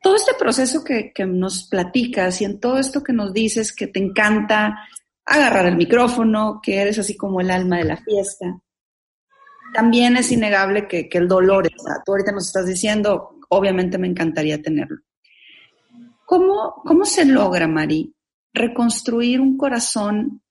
[0.02, 3.88] Todo este proceso que, que nos platicas y en todo esto que nos dices que
[3.88, 4.78] te encanta
[5.24, 8.60] agarrar el micrófono, que eres así como el alma de la fiesta,
[9.72, 12.02] también es innegable que, el dolor está.
[12.04, 14.98] Tú ahorita nos estás diciendo, obviamente me encantaría tenerlo.
[16.26, 18.14] ¿Cómo, cómo se logra, Mari,
[18.52, 20.42] reconstruir un corazón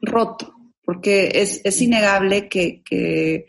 [0.00, 0.54] roto?
[0.84, 3.46] Porque es, es innegable que, que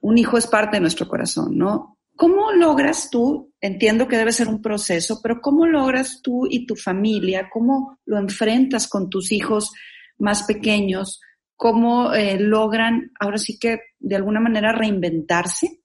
[0.00, 1.98] un hijo es parte de nuestro corazón, ¿no?
[2.16, 6.76] ¿Cómo logras tú, entiendo que debe ser un proceso, pero cómo logras tú y tu
[6.76, 9.72] familia, cómo lo enfrentas con tus hijos
[10.18, 11.20] más pequeños,
[11.56, 15.80] cómo eh, logran ahora sí que de alguna manera reinventarse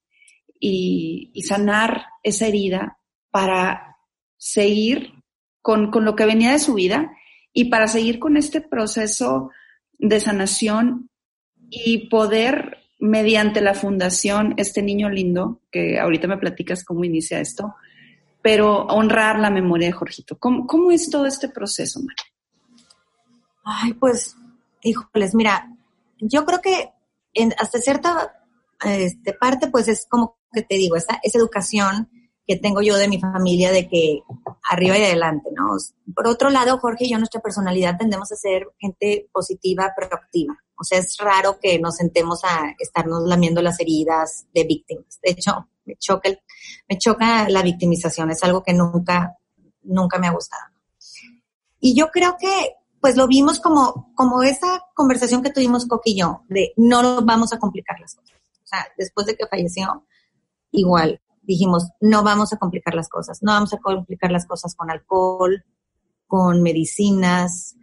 [0.59, 2.97] y, sanar esa herida
[3.31, 3.97] para
[4.37, 5.13] seguir
[5.61, 7.11] con, con, lo que venía de su vida
[7.53, 9.51] y para seguir con este proceso
[9.97, 11.09] de sanación
[11.69, 17.75] y poder, mediante la fundación, este niño lindo, que ahorita me platicas cómo inicia esto,
[18.41, 20.37] pero honrar la memoria de Jorgito.
[20.37, 22.25] ¿Cómo, cómo es todo este proceso, María?
[23.63, 24.35] Ay, pues
[24.81, 25.75] híjoles, mira,
[26.19, 26.91] yo creo que
[27.33, 28.33] en, hasta cierta
[28.83, 32.09] este, parte, pues es como que te digo, esa, esa educación
[32.49, 34.23] que tengo yo de mi familia de que
[34.71, 35.77] arriba y adelante, ¿no?
[36.15, 40.57] Por otro lado, Jorge y yo, nuestra personalidad tendemos a ser gente positiva, proactiva.
[40.75, 45.19] O sea, es raro que nos sentemos a estarnos lamiendo las heridas de víctimas.
[45.21, 46.29] De hecho, me choca,
[46.87, 49.37] me choca la victimización, es algo que nunca,
[49.83, 50.63] nunca me ha gustado.
[51.79, 56.19] Y yo creo que pues lo vimos como, como esa conversación que tuvimos Coqui y
[56.19, 58.37] yo, de no vamos a complicar las cosas.
[58.63, 60.05] O sea, después de que falleció,
[60.71, 64.91] igual dijimos, no vamos a complicar las cosas, no vamos a complicar las cosas con
[64.91, 65.65] alcohol,
[66.27, 67.75] con medicinas,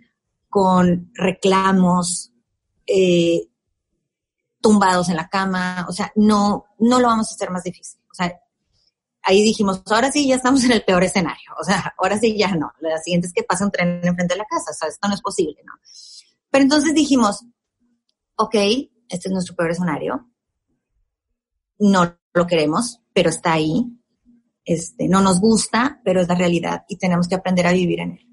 [0.48, 2.33] con reclamos,
[2.87, 3.48] eh,
[4.61, 8.00] tumbados en la cama, o sea, no, no lo vamos a hacer más difícil.
[8.11, 8.40] O sea,
[9.27, 12.55] ahí dijimos, ahora sí ya estamos en el peor escenario, o sea, ahora sí ya
[12.55, 15.09] no, la siguiente es que pasa un tren enfrente de la casa, o sea, esto
[15.09, 15.73] no es posible, ¿no?
[16.51, 17.45] Pero entonces dijimos,
[18.37, 20.31] ok, este es nuestro peor escenario,
[21.79, 23.85] no lo queremos, pero está ahí,
[24.65, 28.12] este, no nos gusta, pero es la realidad y tenemos que aprender a vivir en
[28.12, 28.27] él.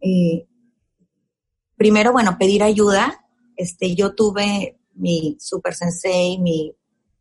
[0.00, 0.48] Eh,
[1.76, 3.26] primero, bueno, pedir ayuda,
[3.56, 6.74] este, yo tuve mi super sensei, mi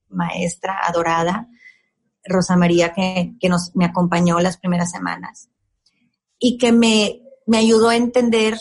[0.09, 1.49] maestra adorada,
[2.29, 5.49] Rosa María, que, nos, me acompañó las primeras semanas
[6.37, 8.57] y que me, me ayudó a entender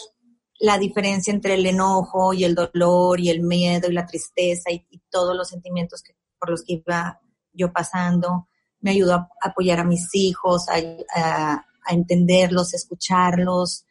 [0.59, 4.85] la diferencia entre el enojo y el dolor y el miedo y la tristeza y,
[5.11, 7.21] todos los sentimientos que, por los que iba
[7.53, 8.49] yo pasando.
[8.81, 10.75] Me ayudó a, apoyar a mis hijos, a,
[11.15, 13.85] a, a, entenderlos, escucharlos.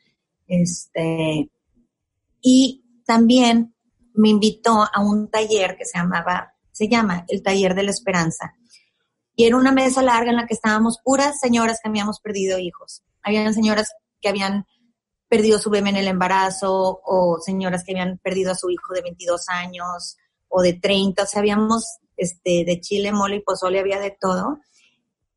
[0.46, 1.50] Este,
[2.42, 3.74] y también
[4.14, 8.56] me invitó a un taller que se llamaba, se llama el Taller de la Esperanza,
[9.38, 13.04] y era una mesa larga en la que estábamos puras señoras que habíamos perdido hijos.
[13.22, 14.66] Habían señoras que habían
[15.30, 19.04] perdido su bebé en el embarazo o señoras que habían perdido a su hijo de
[19.04, 21.22] 22 años o de 30.
[21.22, 21.86] O sea, habíamos
[22.18, 24.60] este, de chile, mole y pozole, había de todo.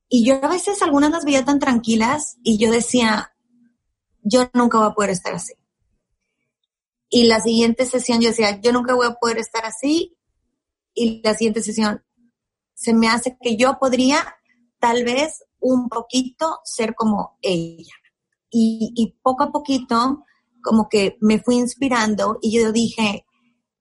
[0.08, 3.34] Y yo a veces algunas las veía tan tranquilas y yo decía,
[4.22, 5.52] yo nunca voy a poder estar así.
[7.10, 10.16] Y la siguiente sesión yo decía, yo nunca voy a poder estar así.
[10.94, 12.02] Y la siguiente sesión,
[12.81, 14.37] se me hace que yo podría
[14.79, 17.93] tal vez un poquito ser como ella.
[18.51, 20.25] Y, poco a poquito
[20.62, 23.27] como que me fui inspirando y yo dije,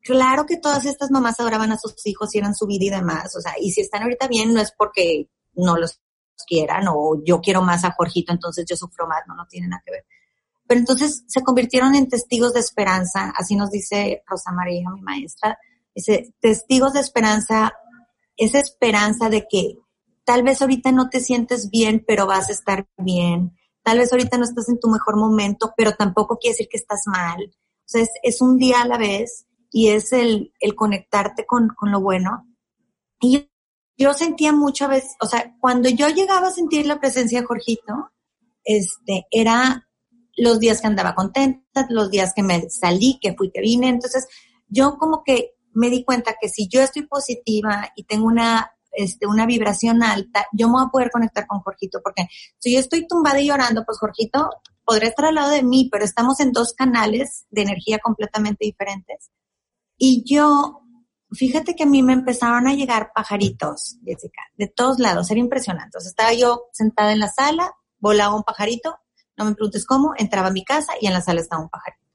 [0.01, 3.35] claro que todas estas mamás adoraban a sus hijos y eran su vida y demás,
[3.35, 5.99] o sea, y si están ahorita bien no es porque no los
[6.45, 9.81] quieran, o yo quiero más a Jorgito, entonces yo sufro más, no, no tiene nada
[9.85, 10.05] que ver.
[10.67, 15.57] Pero entonces se convirtieron en testigos de esperanza, así nos dice Rosa María, mi maestra,
[15.95, 17.73] dice, testigos de esperanza,
[18.39, 19.77] esa esperanza de que
[20.23, 24.37] tal vez ahorita no te sientes bien, pero vas a estar bien, tal vez ahorita
[24.37, 27.51] no estás en tu mejor momento, pero tampoco quiere decir que estás mal.
[27.51, 31.91] O sea, es, un día a la vez y es el, el conectarte con, con
[31.91, 32.47] lo bueno.
[33.19, 33.49] Y
[33.97, 38.11] yo sentía muchas veces, o sea, cuando yo llegaba a sentir la presencia de Jorgito,
[38.63, 39.87] este, era
[40.37, 43.89] los días que andaba contenta, los días que me salí, que fui, que vine.
[43.89, 44.27] Entonces,
[44.67, 49.27] yo como que me di cuenta que si yo estoy positiva y tengo una, este,
[49.27, 52.27] una vibración alta, yo me voy a poder conectar con Jorgito, porque
[52.57, 54.49] si yo estoy tumbada y llorando, pues Jorgito
[54.83, 59.29] podrá estar al lado de mí, pero estamos en dos canales de energía completamente diferentes.
[59.97, 60.81] Y yo
[61.31, 65.99] fíjate que a mí me empezaron a llegar pajaritos, Jessica, de todos lados, era impresionante.
[65.99, 68.97] Sea, estaba yo sentada en la sala, volaba un pajarito,
[69.37, 72.08] no me preguntes cómo, entraba a mi casa y en la sala estaba un pajarito.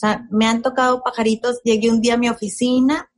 [0.00, 3.10] O sea, me han tocado pajaritos, llegué un día a mi oficina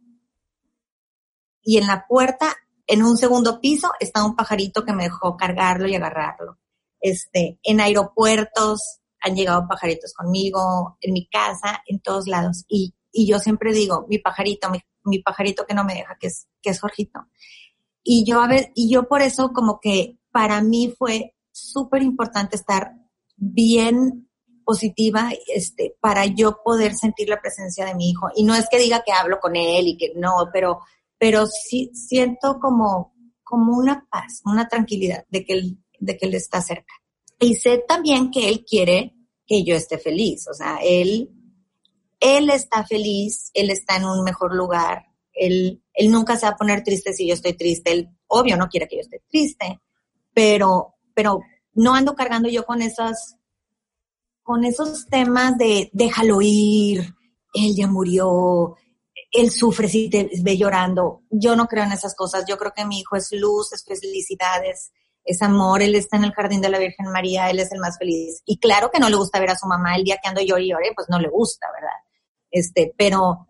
[1.62, 5.86] y en la puerta, en un segundo piso, estaba un pajarito que me dejó cargarlo
[5.86, 6.58] y agarrarlo.
[7.00, 12.64] Este, en aeropuertos han llegado pajaritos conmigo, en mi casa, en todos lados.
[12.66, 16.28] Y, y yo siempre digo, mi pajarito, mi mi pajarito que no me deja, que
[16.28, 17.20] es, que es Jorgito.
[18.02, 22.56] Y yo, a ver, y yo por eso como que para mí fue súper importante
[22.56, 22.94] estar
[23.36, 24.28] bien
[24.64, 28.29] positiva este, para yo poder sentir la presencia de mi hijo.
[28.35, 30.81] Y no es que diga que hablo con él y que no, pero,
[31.18, 36.35] pero sí siento como, como una paz, una tranquilidad de que, él, de que él
[36.35, 36.94] está cerca.
[37.40, 39.14] Y sé también que él quiere
[39.46, 40.46] que yo esté feliz.
[40.48, 41.31] O sea, él
[42.22, 46.57] él está feliz, él está en un mejor lugar, él, él nunca se va a
[46.57, 49.81] poner triste si yo estoy triste, él obvio no quiere que yo esté triste,
[50.33, 51.40] pero, pero
[51.75, 53.38] no ando cargando yo con esas,
[54.42, 57.14] con esos temas de déjalo ir,
[57.55, 58.76] él ya murió,
[59.31, 61.22] él sufre si te ve llorando.
[61.31, 62.44] Yo no creo en esas cosas.
[62.48, 64.92] Yo creo que mi hijo es luz, es felicidad, es,
[65.24, 65.83] es amor.
[65.83, 68.42] Él está en el jardín de la Virgen María, él es el más feliz.
[68.44, 70.59] Y claro que no le gusta ver a su mamá el día que ando yo
[70.59, 72.02] y lloré, pues no le gusta, ¿verdad?
[72.52, 73.48] este, pero,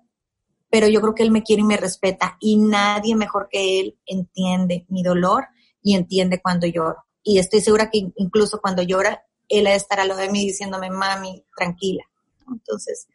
[0.70, 3.98] pero yo creo que él me quiere y me respeta y nadie mejor que él
[4.06, 5.48] entiende mi dolor
[5.82, 7.04] y entiende cuando lloro.
[7.22, 10.90] Y estoy segura que incluso cuando llora, él de estar a lo de mí diciéndome,
[10.90, 12.04] mami, tranquila.
[12.50, 13.06] Entonces,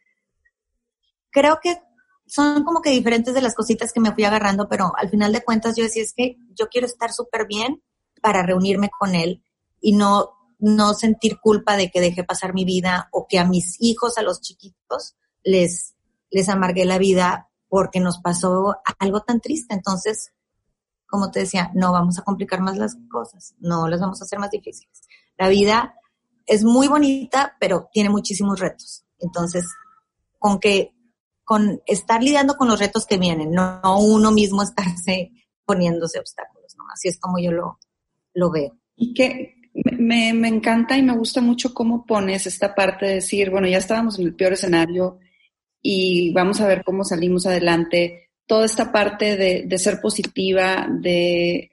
[1.30, 1.80] creo que
[2.26, 5.42] son como que diferentes de las cositas que me fui agarrando, pero al final de
[5.42, 7.82] cuentas yo decía, es que yo quiero estar súper bien
[8.20, 9.42] para reunirme con él
[9.80, 13.80] y no, no sentir culpa de que dejé pasar mi vida o que a mis
[13.80, 15.94] hijos, a los chiquitos, les,
[16.30, 19.74] les amargué la vida porque nos pasó algo tan triste.
[19.74, 20.32] Entonces,
[21.06, 24.38] como te decía, no vamos a complicar más las cosas, no las vamos a hacer
[24.38, 25.00] más difíciles.
[25.38, 25.94] La vida
[26.48, 29.04] es muy bonita, pero tiene muchísimos retos.
[29.18, 29.64] Entonces,
[30.38, 30.92] con que,
[31.44, 35.30] con estar lidiando con los retos que vienen, no, uno mismo estarse
[35.64, 36.84] poniéndose obstáculos, ¿no?
[36.92, 37.78] Así es como yo lo,
[38.34, 38.76] lo veo.
[38.96, 39.54] Y que
[39.98, 43.78] me, me encanta y me gusta mucho cómo pones esta parte de decir, bueno, ya
[43.78, 45.18] estábamos en el peor escenario,
[45.82, 48.30] y vamos a ver cómo salimos adelante.
[48.46, 51.70] Toda esta parte de, de ser positiva, de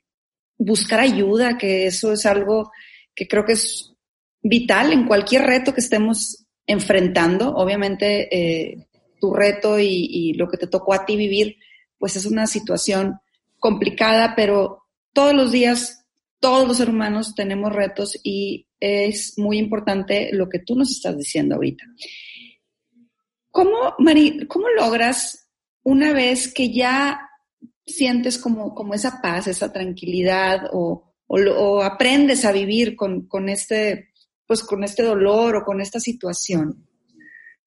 [0.58, 2.72] buscar ayuda, que eso es algo
[3.14, 3.95] que creo que es
[4.48, 7.56] vital en cualquier reto que estemos enfrentando.
[7.56, 8.88] Obviamente, eh,
[9.20, 11.58] tu reto y, y, lo que te tocó a ti vivir,
[11.98, 13.20] pues es una situación
[13.60, 16.06] complicada, pero todos los días,
[16.40, 21.18] todos los seres humanos tenemos retos y es muy importante lo que tú nos estás
[21.18, 21.84] diciendo ahorita.
[23.50, 25.50] ¿Cómo, Mari, cómo logras
[25.82, 27.20] una vez que ya
[27.84, 34.10] sientes como, como esa paz, esa tranquilidad o, o, aprendes a vivir con, con, este,
[34.48, 36.88] pues con este dolor o con esta situación?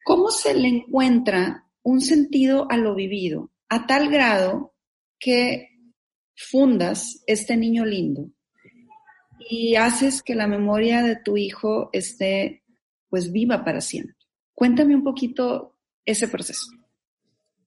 [0.05, 4.75] ¿Cómo se le encuentra un sentido a lo vivido a tal grado
[5.19, 5.69] que
[6.35, 8.31] fundas este niño lindo
[9.51, 12.63] y haces que la memoria de tu hijo esté
[13.09, 14.17] pues viva para siempre?
[14.55, 16.67] Cuéntame un poquito ese proceso?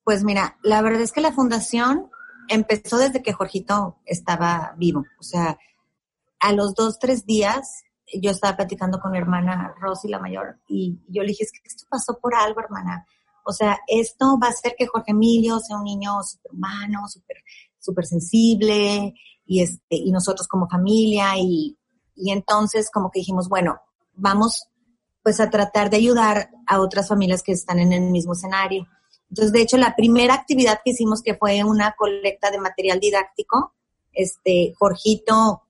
[0.03, 2.09] Pues mira, la verdad es que la fundación
[2.49, 5.05] empezó desde que Jorgito estaba vivo.
[5.20, 5.59] O sea,
[6.39, 7.84] a los dos, tres días,
[8.20, 11.59] yo estaba platicando con mi hermana Rosy, la mayor, y yo le dije, es que
[11.66, 13.05] esto pasó por algo, hermana.
[13.45, 17.38] O sea, esto va a hacer que Jorge Emilio sea un niño súper humano, súper
[17.80, 19.14] super sensible,
[19.45, 21.78] y, este, y nosotros como familia, y,
[22.16, 23.80] y entonces como que dijimos, bueno,
[24.14, 24.68] vamos
[25.24, 28.88] pues a tratar de ayudar a otras familias que están en el mismo escenario.
[29.30, 33.74] Entonces, de hecho, la primera actividad que hicimos, que fue una colecta de material didáctico,
[34.14, 35.64] este, Jorgito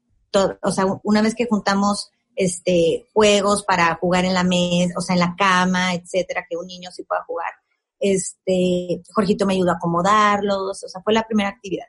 [0.61, 2.11] o sea, una vez que juntamos
[2.41, 6.65] este, juegos para jugar en la mesa, o sea, en la cama, etcétera, que un
[6.65, 7.51] niño sí pueda jugar.
[7.99, 11.85] Este, Jorgito me ayudó a acomodarlos, o sea, fue la primera actividad.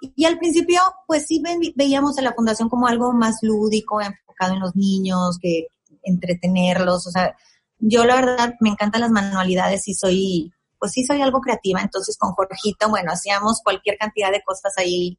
[0.00, 1.42] Y, al principio, pues sí
[1.76, 5.68] veíamos a la fundación como algo más lúdico, enfocado en los niños, que
[6.02, 7.34] entretenerlos, o sea,
[7.78, 12.18] yo la verdad me encantan las manualidades y soy, pues sí soy algo creativa, entonces
[12.18, 15.18] con Jorgito, bueno, hacíamos cualquier cantidad de cosas ahí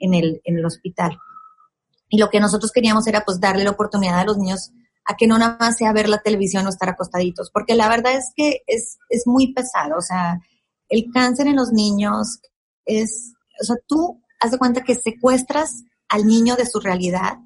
[0.00, 1.16] en el, en el hospital.
[2.08, 4.72] Y lo que nosotros queríamos era pues darle la oportunidad a los niños
[5.04, 8.14] a que no nada más sea ver la televisión o estar acostaditos, porque la verdad
[8.14, 10.38] es que es, es muy pesado, o sea,
[10.88, 12.40] el cáncer en los niños
[12.86, 17.38] es, o sea, tú haz de cuenta que secuestras al niño de su realidad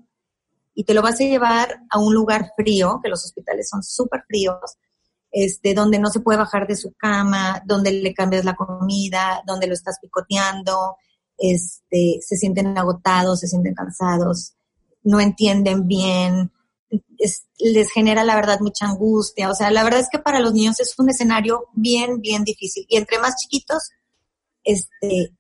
[0.75, 4.23] y te lo vas a llevar a un lugar frío, que los hospitales son súper
[4.29, 4.77] fríos,
[5.31, 9.67] este, donde no se puede bajar de su cama, donde le cambias la comida, donde
[9.67, 10.97] lo estás picoteando,
[11.39, 14.55] este, se sienten agotados, se sienten cansados
[15.09, 16.53] no entienden bien,
[17.59, 19.51] les genera la verdad mucha angustia.
[19.51, 22.85] O sea, la verdad es que para los niños es un escenario bien, bien difícil.
[22.89, 23.91] Y entre más chiquitos,
[24.63, 25.35] este,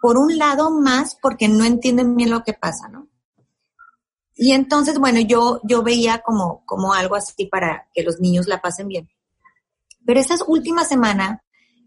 [0.00, 3.08] por un lado más porque no entienden bien lo que pasa, ¿no?
[4.34, 8.60] Y entonces, bueno, yo, yo veía como, como algo así para que los niños la
[8.60, 9.08] pasen bien.
[10.04, 11.42] Pero esa última semana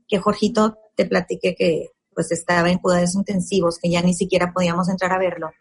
[0.07, 4.89] que Jorgito te platiqué que pues estaba en cuidados intensivos, que ya ni siquiera podíamos
[4.89, 5.51] entrar a verlo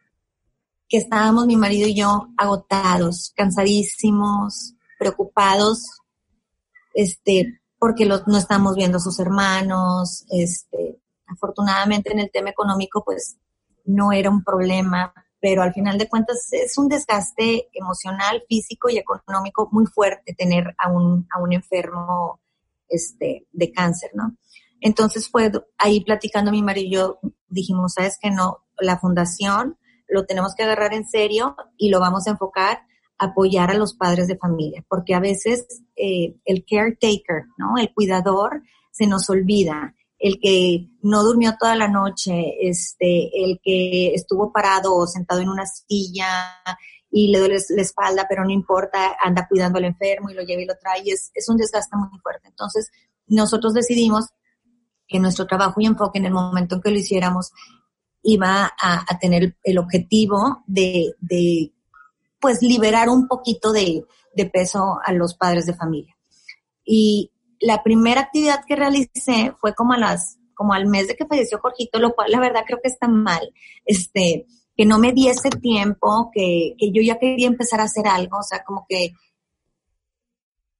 [0.88, 6.00] que estábamos mi marido y yo agotados, cansadísimos, preocupados,
[6.94, 13.36] este, porque no estamos viendo a sus hermanos, este, afortunadamente en el tema económico pues
[13.84, 18.98] no era un problema, pero al final de cuentas es un desgaste emocional, físico y
[18.98, 22.40] económico muy fuerte tener a un, a un enfermo
[22.88, 24.36] este, de cáncer, ¿no?
[24.80, 30.24] Entonces fue ahí platicando mi marido y yo dijimos, sabes que no, la fundación lo
[30.24, 32.82] tenemos que agarrar en serio y lo vamos a enfocar
[33.18, 35.66] a apoyar a los padres de familia, porque a veces
[35.96, 37.76] eh, el caretaker, ¿no?
[37.76, 38.62] El cuidador
[38.92, 44.94] se nos olvida, el que no durmió toda la noche, este, el que estuvo parado
[44.94, 46.54] o sentado en una silla
[47.10, 50.62] y le duele la espalda, pero no importa, anda cuidando al enfermo y lo lleva
[50.62, 52.48] y lo trae, es, es un desgaste muy fuerte.
[52.48, 52.90] Entonces,
[53.26, 54.26] nosotros decidimos
[55.08, 57.52] que nuestro trabajo y enfoque en el momento en que lo hiciéramos
[58.22, 61.72] iba a, tener el objetivo de, de,
[62.40, 64.04] pues, liberar un poquito de,
[64.34, 66.14] de peso a los padres de familia.
[66.84, 71.26] Y la primera actividad que realicé fue como a las, como al mes de que
[71.26, 73.52] falleció Jorgito, lo cual la verdad creo que está mal,
[73.84, 74.46] este,
[74.76, 78.42] que no me diese tiempo, que, que yo ya quería empezar a hacer algo, o
[78.42, 79.12] sea, como que,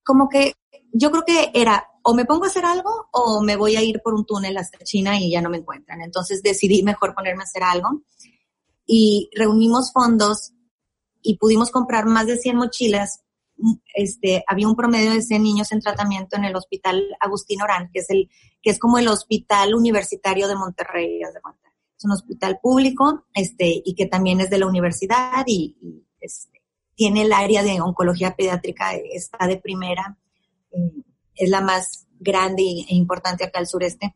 [0.05, 0.55] como que
[0.93, 4.01] yo creo que era o me pongo a hacer algo o me voy a ir
[4.03, 6.01] por un túnel hasta China y ya no me encuentran.
[6.01, 8.03] Entonces decidí mejor ponerme a hacer algo
[8.87, 10.53] y reunimos fondos
[11.23, 13.23] y pudimos comprar más de 100 mochilas.
[13.95, 18.01] Este, había un promedio de 100 niños en tratamiento en el hospital Agustín Orán, que
[18.01, 18.31] es el,
[18.63, 24.07] que es como el hospital universitario de Monterrey, Es un hospital público, este, y que
[24.07, 25.77] también es de la universidad y,
[26.21, 26.63] este,
[26.95, 30.19] tiene el área de oncología pediátrica, está de primera
[31.39, 34.14] es la más grande e importante acá al sureste.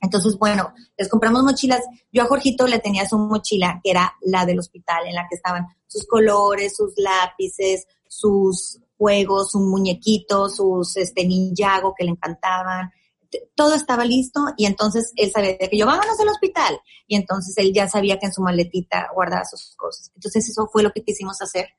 [0.00, 1.80] Entonces, bueno, les compramos mochilas.
[2.12, 5.36] Yo a Jorgito le tenía su mochila, que era la del hospital, en la que
[5.36, 12.90] estaban sus colores, sus lápices, sus juegos, su muñequito, sus este ninjago que le encantaban.
[13.56, 16.78] Todo estaba listo y entonces él sabía que yo vámonos al hospital.
[17.06, 20.12] Y entonces él ya sabía que en su maletita guardaba sus cosas.
[20.14, 21.70] Entonces eso fue lo que quisimos hacer.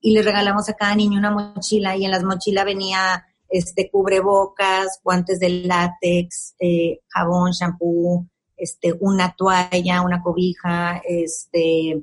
[0.00, 3.24] Y le regalamos a cada niño una mochila y en las mochilas venía
[3.54, 8.26] este, cubrebocas, guantes de látex, eh, jabón, shampoo,
[8.56, 12.02] este, una toalla, una cobija, este,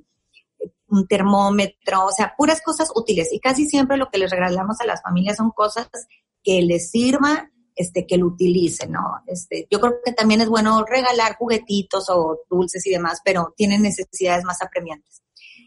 [0.87, 3.33] un termómetro, o sea, puras cosas útiles.
[3.33, 5.89] Y casi siempre lo que les regalamos a las familias son cosas
[6.41, 9.21] que les sirvan, este, que lo utilicen, ¿no?
[9.27, 13.81] Este, yo creo que también es bueno regalar juguetitos o dulces y demás, pero tienen
[13.81, 15.21] necesidades más apremiantes.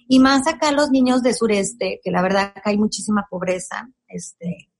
[0.09, 4.71] Y más acá los niños de sureste, que la verdad acá hay muchísima pobreza, este,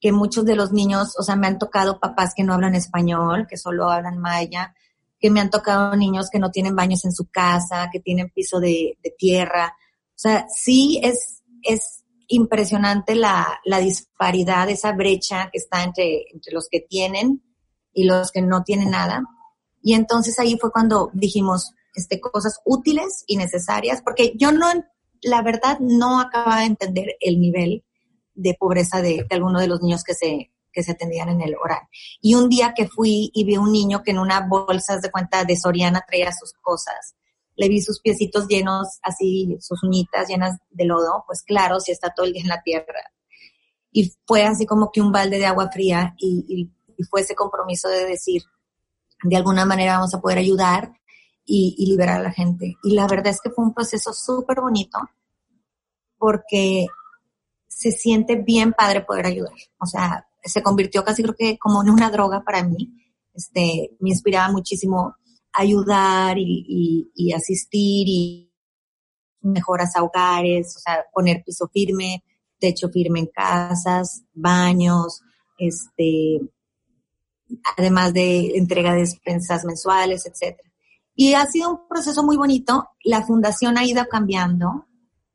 [0.00, 3.46] que muchos de los niños, o sea, me han tocado papás que no hablan español,
[3.48, 4.74] que solo hablan maya,
[5.18, 8.60] que me han tocado niños que no tienen baños en su casa, que tienen piso
[8.60, 9.74] de, tierra.
[10.10, 16.52] O sea, sí es, es impresionante la, la, disparidad, esa brecha que está entre, entre
[16.52, 17.42] los que tienen
[17.92, 19.22] y los que no tienen nada.
[19.82, 24.68] Y entonces ahí fue cuando dijimos, este, cosas útiles y necesarias, porque yo no,
[25.22, 27.84] la verdad, no acababa de entender el nivel
[28.38, 31.56] de pobreza de, de alguno de los niños que se, que se atendían en el
[31.56, 31.82] oral.
[32.20, 35.44] Y un día que fui y vi un niño que en una bolsa de cuenta
[35.44, 37.14] de Soriana traía sus cosas
[37.58, 42.14] le vi sus piecitos llenos, así, sus uñitas llenas de lodo, pues claro, si está
[42.14, 43.02] todo el día en la tierra.
[43.90, 46.70] Y fue así como que un balde de agua fría y,
[47.10, 48.42] fue ese compromiso de decir,
[49.22, 50.92] de alguna manera vamos a poder ayudar
[51.44, 52.76] y, y liberar a la gente.
[52.82, 54.98] Y la verdad es que fue un proceso súper bonito
[56.16, 56.86] porque
[57.78, 59.52] se siente bien padre poder ayudar.
[59.78, 62.92] O sea, se convirtió casi creo que como en una droga para mí.
[63.32, 65.14] Este, me inspiraba muchísimo
[65.52, 68.52] ayudar y, asistir y
[69.42, 72.24] mejoras a hogares, o sea, poner piso firme,
[72.58, 75.22] techo firme en casas, baños,
[75.56, 76.40] este,
[77.76, 80.68] además de entrega de despensas mensuales, etcétera.
[81.14, 82.88] Y ha sido un proceso muy bonito.
[83.04, 84.86] La fundación ha ido cambiando.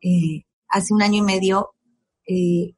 [0.02, 1.74] Eh, hace un año y medio
[2.28, 2.76] eh,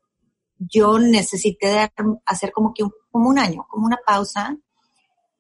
[0.58, 1.91] yo necesité
[2.26, 4.58] hacer como que un, como un año, como una pausa,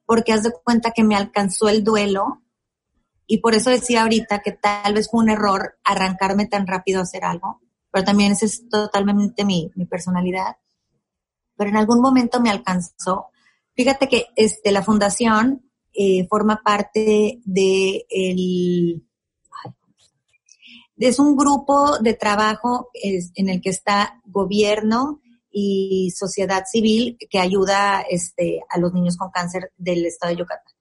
[0.05, 2.41] porque haz de cuenta que me alcanzó el duelo
[3.27, 7.03] y por eso decía ahorita que tal vez fue un error arrancarme tan rápido a
[7.03, 10.57] hacer algo, pero también esa es totalmente mi, mi personalidad.
[11.57, 13.27] Pero en algún momento me alcanzó.
[13.73, 19.07] Fíjate que este, la fundación eh, forma parte de el,
[20.97, 25.21] es un grupo de trabajo en el que está gobierno
[25.51, 30.73] y sociedad civil que ayuda este, a los niños con cáncer del estado de Yucatán.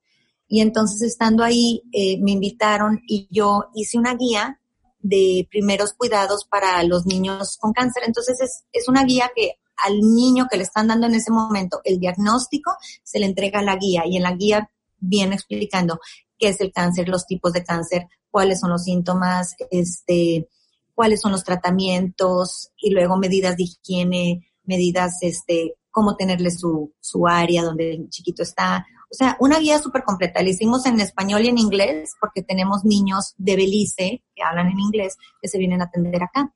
[0.49, 4.61] Y entonces estando ahí eh, me invitaron y yo hice una guía
[5.01, 8.05] de primeros cuidados para los niños con cáncer.
[8.07, 11.81] Entonces es, es una guía que al niño que le están dando en ese momento
[11.85, 16.01] el diagnóstico, se le entrega la guía y en la guía viene explicando
[16.45, 20.47] qué es el cáncer, los tipos de cáncer, cuáles son los síntomas, este,
[20.93, 27.27] cuáles son los tratamientos y luego medidas de higiene, medidas, este, cómo tenerle su, su
[27.27, 28.85] área donde el chiquito está.
[29.11, 30.43] O sea, una guía súper completa.
[30.43, 34.81] La hicimos en español y en inglés porque tenemos niños de Belice que hablan en
[34.81, 36.53] inglés que se vienen a atender acá.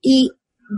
[0.00, 0.30] Y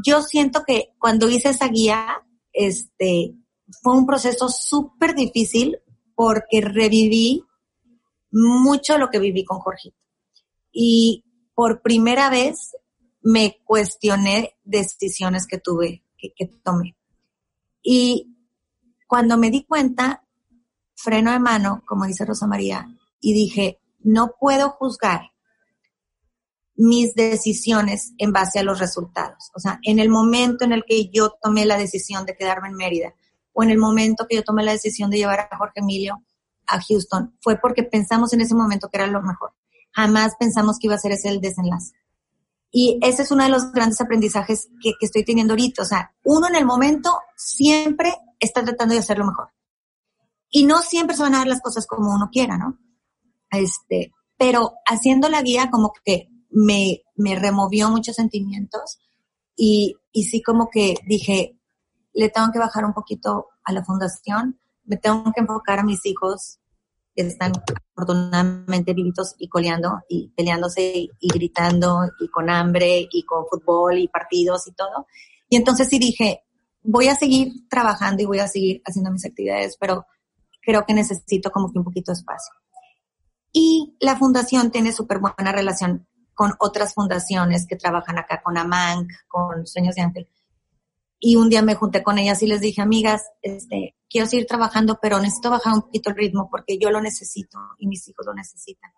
[0.05, 3.37] yo siento que cuando hice esa guía, este,
[3.85, 5.79] fue un proceso súper difícil
[6.17, 7.46] porque reviví
[8.31, 9.97] mucho lo que viví con Jorgito
[10.73, 11.25] y
[11.55, 12.77] por primera vez
[13.23, 16.97] me cuestioné decisiones que tuve, que, tomé.
[17.83, 18.37] Y
[19.09, 20.23] cuando me di cuenta,
[20.95, 22.87] freno de mano, como dice Rosa María,
[23.21, 25.33] y dije, no puedo juzgar
[26.77, 29.51] mis decisiones en base a los resultados.
[29.55, 32.77] O sea, en el momento en el que yo tomé la decisión de quedarme en
[32.77, 33.15] Mérida
[33.55, 36.23] o en el momento que yo tomé la decisión de llevar a Jorge Emilio
[36.67, 39.53] a Houston, fue porque pensamos en ese momento que era lo mejor
[39.97, 41.95] jamás pensamos que iba a ser ese el desenlace.
[42.71, 45.83] Y ese es uno de los grandes aprendizajes que, estoy teniendo ahorita.
[45.83, 49.49] O sea, uno en el momento siempre está tratando de hacerlo mejor.
[50.51, 52.79] Y no siempre se van a dar las cosas como uno quiera, ¿no?
[53.51, 58.99] Este, pero haciendo la guía como que me, me removió muchos sentimientos
[59.57, 61.59] y, y sí como que dije,
[62.13, 66.05] le tengo que bajar un poquito a la fundación, me tengo que enfocar a mis
[66.07, 66.59] hijos,
[67.15, 67.53] que están
[67.95, 74.09] afortunadamente vivitos y coleando y peleándose y, gritando y con hambre y con fútbol y
[74.09, 75.07] partidos y todo.
[75.49, 76.45] Y entonces sí dije,
[76.83, 80.07] voy a seguir trabajando y voy a seguir haciendo mis actividades, pero
[80.61, 82.53] creo que necesito como que un poquito de espacio.
[83.53, 89.11] Y la fundación tiene súper buena relación con otras fundaciones que trabajan acá, con AMANC,
[89.27, 90.29] con Sueños de Ángel.
[91.19, 94.99] Y un día me junté con ellas y les dije, amigas, este, quiero seguir trabajando,
[95.01, 98.35] pero necesito bajar un poquito el ritmo porque yo lo necesito y mis hijos lo
[98.35, 98.91] necesitan.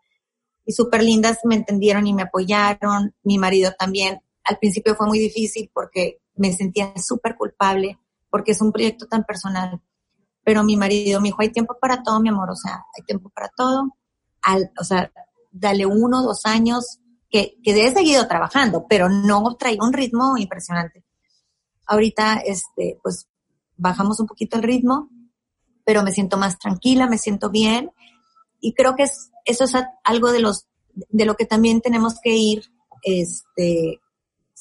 [0.65, 4.21] Y súper lindas me entendieron y me apoyaron, mi marido también.
[4.45, 7.99] Al principio fue muy difícil porque me sentía súper culpable
[8.31, 9.81] porque es un proyecto tan personal.
[10.45, 13.31] Pero mi marido me dijo, hay tiempo para todo, mi amor, o sea, hay tiempo
[13.31, 13.97] para todo.
[14.43, 15.11] Al, o sea,
[15.51, 17.01] dale uno, dos años,
[17.31, 21.05] que, que he seguido trabajando, pero no traía un ritmo impresionante.
[21.87, 23.27] Ahorita, este, pues
[23.79, 25.09] bajamos un poquito el ritmo,
[25.85, 27.91] pero me siento más tranquila, me siento bien
[28.61, 29.73] y creo que es, eso es
[30.05, 32.65] algo de los, de lo que también tenemos que ir,
[33.03, 34.01] este,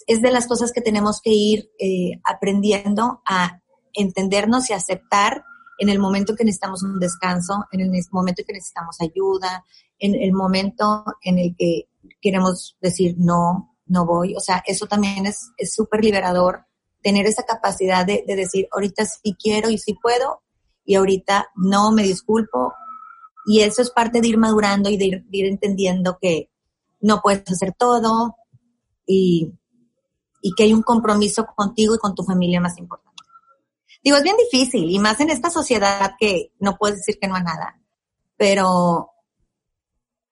[0.06, 3.60] es de las cosas que tenemos que ir eh, aprendiendo a
[3.94, 5.44] entendernos y aceptar
[5.80, 9.66] en el momento que necesitamos un descanso, en el momento que necesitamos ayuda,
[10.00, 11.90] en el momento en el que
[12.22, 14.36] queremos decir no, no voy.
[14.36, 16.68] O sea, eso también es súper liberador
[17.02, 20.42] tener esa capacidad de, decir, ahorita sí quiero y sí puedo,
[20.84, 22.74] y ahorita no, me disculpo.
[23.46, 26.50] Y eso es parte de ir madurando y de ir, entendiendo que
[27.00, 28.36] no puedes hacer todo
[29.06, 29.54] y,
[30.42, 33.08] y que hay un compromiso contigo y con tu familia más importante.
[34.04, 37.36] Digo, es bien difícil y más en esta sociedad que no puedes decir que no
[37.36, 37.82] a nada,
[38.36, 39.12] pero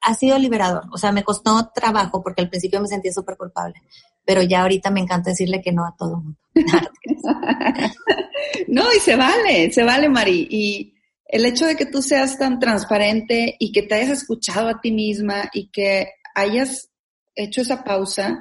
[0.02, 0.84] ha sido liberador.
[0.92, 3.82] O sea, me costó trabajo porque al principio me sentía súper culpable,
[4.26, 6.40] pero ya ahorita me encanta decirle que no a todo el mundo.
[8.68, 10.48] no, y se vale, se vale, Mari.
[10.50, 10.94] Y
[11.26, 14.92] el hecho de que tú seas tan transparente y que te hayas escuchado a ti
[14.92, 16.90] misma y que hayas
[17.36, 18.40] hecho esa pausa,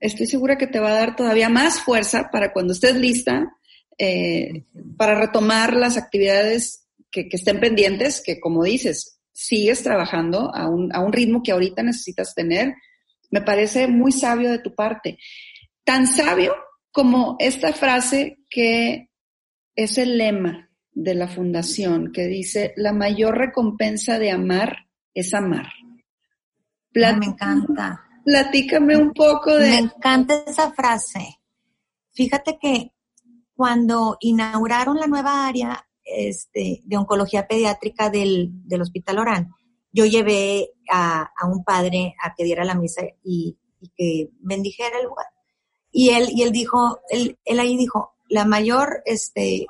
[0.00, 3.52] estoy segura que te va a dar todavía más fuerza para cuando estés lista,
[3.98, 4.64] eh,
[4.96, 10.94] para retomar las actividades que, que, estén pendientes, que como dices, sigues trabajando a un,
[10.94, 12.74] a un ritmo que ahorita necesitas tener.
[13.32, 15.18] Me parece muy sabio de tu parte.
[15.84, 16.54] Tan sabio
[16.92, 19.08] como esta frase que
[19.74, 25.66] es el lema de la fundación, que dice, la mayor recompensa de amar es amar.
[26.92, 28.04] Me encanta.
[28.24, 29.70] Platícame un poco de...
[29.70, 31.40] Me encanta esa frase.
[32.12, 32.92] Fíjate que
[33.54, 39.48] cuando inauguraron la nueva área este, de oncología pediátrica del, del Hospital Orán,
[39.92, 43.56] yo llevé a, un padre a que diera la misa y,
[43.96, 45.26] que bendijera el lugar.
[45.90, 49.66] Y él, y él dijo, él, él ahí dijo, la mayor, este,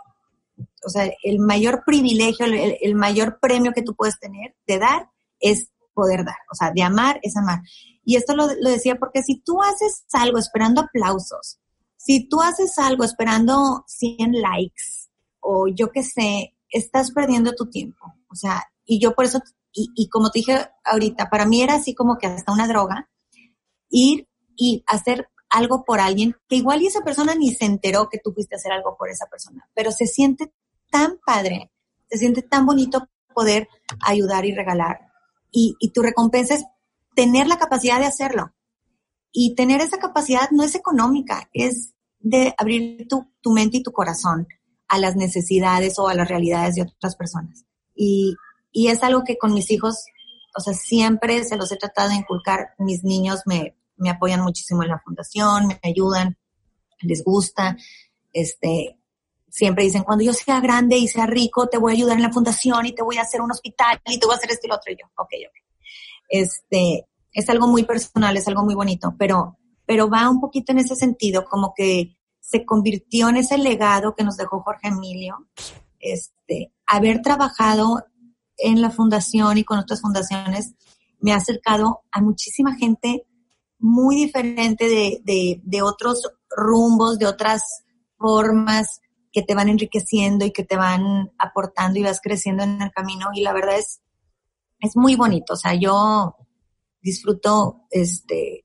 [0.85, 5.09] o sea, el mayor privilegio, el, el mayor premio que tú puedes tener de dar
[5.41, 6.37] es poder dar.
[6.51, 7.61] O sea, de amar es amar.
[8.05, 11.59] Y esto lo, lo decía porque si tú haces algo esperando aplausos,
[11.97, 15.09] si tú haces algo esperando 100 likes
[15.41, 18.15] o yo qué sé, estás perdiendo tu tiempo.
[18.29, 19.41] O sea, y yo por eso,
[19.73, 23.11] y, y como te dije ahorita, para mí era así como que hasta una droga,
[23.89, 28.19] ir y hacer algo por alguien que igual y esa persona ni se enteró que
[28.19, 30.53] tú fuiste a hacer algo por esa persona, pero se siente
[30.91, 31.71] tan padre,
[32.11, 33.69] se siente tan bonito poder
[34.01, 35.01] ayudar y regalar.
[35.51, 36.65] Y, y tu recompensa es
[37.15, 38.55] tener la capacidad de hacerlo.
[39.31, 43.93] Y tener esa capacidad no es económica, es de abrir tu, tu mente y tu
[43.93, 44.47] corazón
[44.89, 47.65] a las necesidades o a las realidades de otras personas.
[47.95, 48.37] Y,
[48.73, 50.07] y es algo que con mis hijos,
[50.57, 52.71] o sea, siempre se los he tratado de inculcar.
[52.79, 56.37] Mis niños me, me apoyan muchísimo en la fundación, me ayudan,
[57.01, 57.77] les gusta.
[58.33, 58.99] Este,
[59.49, 62.33] siempre dicen, cuando yo sea grande y sea rico, te voy a ayudar en la
[62.33, 64.71] fundación y te voy a hacer un hospital y te voy a hacer esto y
[64.71, 64.93] lo otro.
[64.93, 65.57] Y yo, ok, ok.
[66.29, 70.79] Este, es algo muy personal, es algo muy bonito, pero, pero va un poquito en
[70.79, 75.47] ese sentido, como que se convirtió en ese legado que nos dejó Jorge Emilio,
[76.01, 78.05] este, haber trabajado
[78.63, 80.75] en la fundación y con otras fundaciones
[81.21, 83.27] me ha acercado a muchísima gente
[83.79, 87.63] muy diferente de, de, de otros rumbos, de otras
[88.17, 89.01] formas
[89.33, 93.29] que te van enriqueciendo y que te van aportando y vas creciendo en el camino
[93.35, 94.03] y la verdad es,
[94.79, 95.55] es muy bonito.
[95.55, 96.37] O sea, yo
[97.01, 98.65] disfruto este,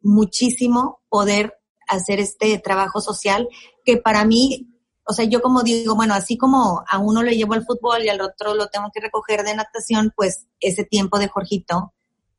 [0.00, 1.54] muchísimo poder
[1.88, 3.48] hacer este trabajo social
[3.84, 4.75] que para mí,
[5.08, 8.08] o sea, yo como digo, bueno, así como a uno le llevo al fútbol y
[8.08, 11.94] al otro lo tengo que recoger de natación, pues ese tiempo de Jorgito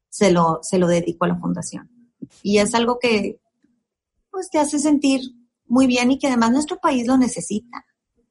[0.10, 1.90] se lo, se lo dedico a la fundación.
[2.44, 3.40] Y es algo que,
[4.30, 5.22] pues, te hace sentir
[5.66, 7.86] muy bien y que además nuestro país lo necesita.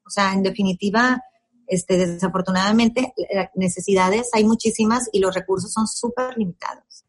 [0.04, 1.22] O sea, en definitiva,
[1.66, 3.14] este, desafortunadamente,
[3.54, 7.06] necesidades hay muchísimas y los recursos son súper limitados.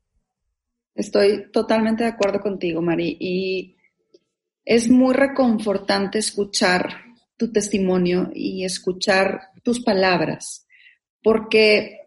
[0.96, 3.18] Estoy totalmente de acuerdo contigo, Mari.
[3.20, 3.76] Y
[4.64, 7.07] es muy reconfortante escuchar
[7.38, 10.66] tu testimonio y escuchar tus palabras,
[11.24, 12.00] porque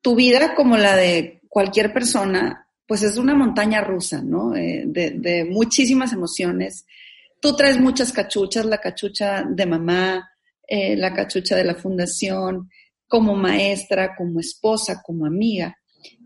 [0.00, 4.56] tu vida, como la de cualquier persona, pues es una montaña rusa, ¿no?
[4.56, 6.86] Eh, de, muchísimas emociones.
[7.40, 10.30] Tú traes muchas cachuchas, la cachucha de mamá,
[10.66, 12.70] eh, la cachucha de la fundación,
[13.06, 15.76] como maestra, como esposa, como amiga.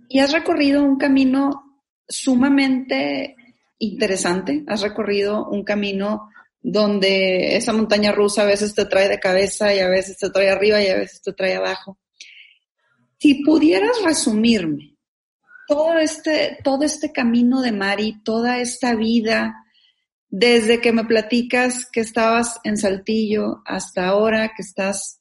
[0.09, 3.35] Y has recorrido un camino sumamente
[3.79, 4.65] interesante.
[4.69, 6.31] Has recorrido un camino
[6.69, 10.51] donde esa montaña rusa a veces te trae de cabeza y a veces te trae
[10.51, 11.97] arriba y a veces te trae abajo.
[13.21, 14.97] Si pudieras resumirme
[15.69, 19.55] todo este, todo este camino de Mari, toda esta vida,
[20.29, 25.21] desde que me platicas que estabas en Saltillo hasta ahora que estás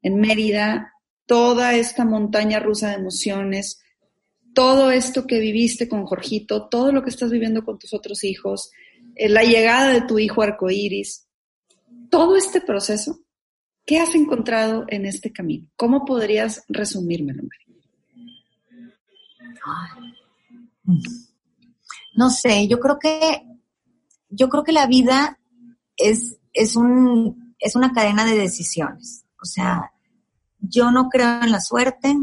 [0.00, 0.92] en Mérida,
[1.26, 3.82] toda esta montaña rusa de emociones,
[4.54, 8.70] todo esto que viviste con Jorgito, todo lo que estás viviendo con tus otros hijos,
[9.16, 11.28] la llegada de tu hijo arcoíris,
[12.10, 13.20] todo este proceso,
[13.84, 15.68] ¿qué has encontrado en este camino?
[15.76, 17.42] ¿Cómo podrías resumírmelo,
[22.14, 23.42] No sé, yo creo que
[24.34, 25.38] yo creo que la vida
[25.96, 29.24] es, es un, es una cadena de decisiones.
[29.40, 29.92] O sea,
[30.58, 32.16] yo no creo en la suerte,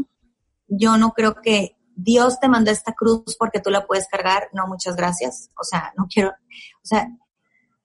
[0.68, 4.66] yo no creo que Dios te mandó esta cruz porque tú la puedes cargar, no,
[4.66, 5.50] muchas gracias.
[5.60, 7.08] O sea, no quiero, o sea,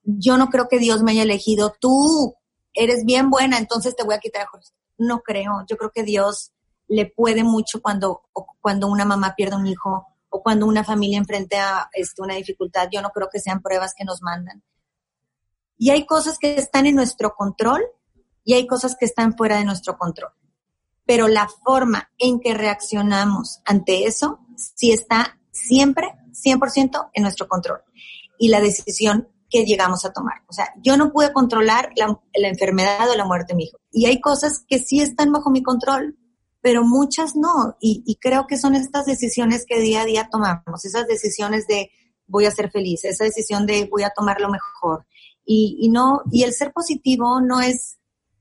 [0.02, 2.34] yo no creo que Dios me haya elegido, tú
[2.72, 4.50] eres bien buena, entonces te voy a quitar a
[4.96, 6.52] No creo, yo creo que Dios
[6.88, 8.22] le puede mucho cuando,
[8.60, 12.88] cuando una mamá pierde un hijo o cuando una familia enfrenta este, una dificultad.
[12.90, 14.62] Yo no creo que sean pruebas que nos mandan.
[15.76, 17.82] Y hay cosas que están en nuestro control
[18.44, 20.32] y hay cosas que están fuera de nuestro control.
[21.08, 27.80] Pero la forma en que reaccionamos ante eso sí está siempre 100% en nuestro control.
[28.38, 30.42] Y la decisión que llegamos a tomar.
[30.48, 33.78] O sea, yo no pude controlar la, enfermedad o la muerte de mi hijo.
[33.90, 36.18] Y hay cosas que sí están bajo mi control,
[36.60, 37.78] pero muchas no.
[37.80, 41.90] Y, y, creo que son estas decisiones que día a día tomamos, esas decisiones de
[42.26, 45.06] voy a ser feliz, esa decisión de voy a tomar lo mejor.
[45.46, 47.97] Y, y no, y el ser positivo no es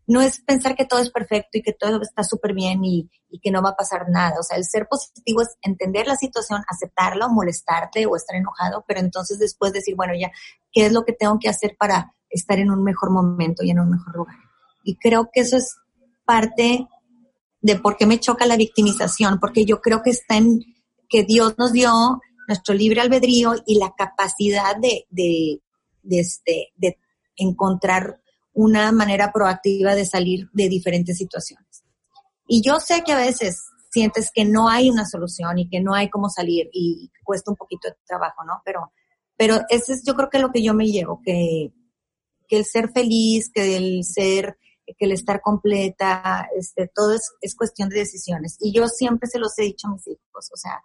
[0.08, 3.10] no es pensar que todo es perfecto y que todo está súper bien y,
[3.44, 4.40] que no va a pasar nada.
[4.40, 8.84] O sea, el ser positivo es entender la situación, aceptarla o molestarte o estar enojado,
[8.88, 10.32] pero entonces después decir, bueno, ya,
[10.72, 13.80] ¿qué es lo que tengo que hacer para estar en un mejor momento y en
[13.80, 14.36] un mejor lugar?
[14.84, 15.76] Y creo que eso es
[16.26, 16.88] parte
[17.62, 20.62] de por qué me choca la victimización, porque yo creo que está en
[21.10, 21.92] que Dios nos dio
[22.48, 25.62] nuestro libre albedrío y la capacidad de, de,
[26.04, 26.98] este, de
[27.36, 28.22] encontrar
[28.58, 31.84] una manera proactiva de salir de diferentes situaciones.
[32.48, 35.94] Y yo sé que a veces sientes que no hay una solución y que no
[35.94, 38.62] hay cómo salir y cuesta un poquito de trabajo, ¿no?
[38.66, 38.92] Pero,
[39.38, 41.72] pero ese es yo creo que lo que yo me llevo, que,
[42.48, 47.56] que el ser feliz, que el ser, que el estar completa, este, todo es, es
[47.56, 48.58] cuestión de decisiones.
[48.60, 50.82] Y yo siempre se los he dicho a mis hijos, o sea,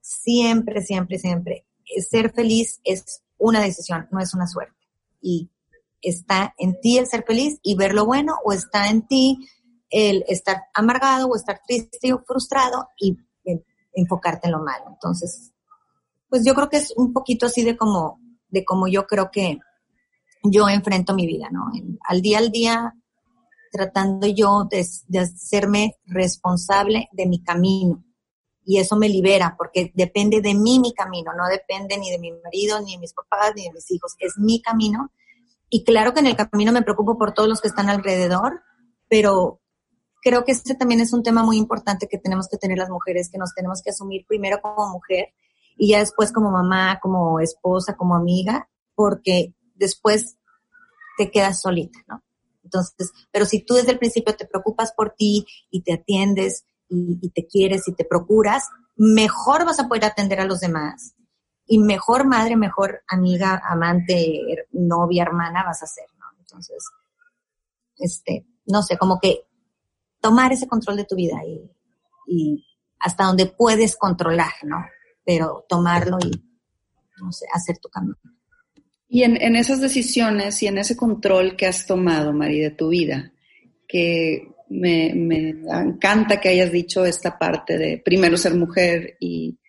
[0.00, 1.66] siempre, siempre, siempre,
[2.08, 4.78] ser feliz es una decisión, no es una suerte.
[5.20, 5.50] Y
[6.02, 9.38] está en ti el ser feliz y ver lo bueno o está en ti
[9.90, 13.16] el estar amargado o estar triste o frustrado y
[13.92, 14.84] enfocarte en lo malo.
[14.88, 15.52] Entonces,
[16.28, 19.58] pues yo creo que es un poquito así de como, de como yo creo que
[20.44, 21.70] yo enfrento mi vida, ¿no?
[22.08, 22.94] al día al día,
[23.72, 28.04] tratando yo de, de hacerme responsable de mi camino.
[28.64, 32.30] Y eso me libera, porque depende de mí mi camino, no depende ni de mi
[32.32, 35.10] marido, ni de mis papás, ni de mis hijos, es mi camino
[35.70, 38.60] y claro que en el camino me preocupo por todos los que están alrededor,
[39.08, 39.60] pero
[40.20, 43.30] creo que este también es un tema muy importante que tenemos que tener las mujeres,
[43.30, 45.28] que nos tenemos que asumir primero como mujer
[45.76, 50.36] y ya después como mamá, como esposa, como amiga, porque después
[51.16, 52.22] te quedas solita, ¿no?
[52.64, 57.18] Entonces, pero si tú desde el principio te preocupas por ti y te atiendes y,
[57.22, 58.64] y te quieres y te procuras,
[58.96, 61.14] mejor vas a poder atender a los demás
[61.72, 66.24] y mejor madre, mejor amiga, amante, novia, hermana vas a ser, ¿no?
[66.40, 66.84] Entonces,
[67.96, 69.42] este, no sé, como que
[70.20, 71.38] tomar ese control de tu vida
[72.26, 72.66] y,
[72.98, 74.84] hasta donde puedes controlar, ¿no?
[75.24, 76.32] Pero tomarlo y,
[77.22, 78.16] no sé, hacer tu camino.
[79.06, 82.88] Y en, en esas decisiones y en ese control que has tomado, María, de tu
[82.88, 83.32] vida,
[83.86, 89.59] que me, me encanta que hayas dicho esta parte de primero ser mujer y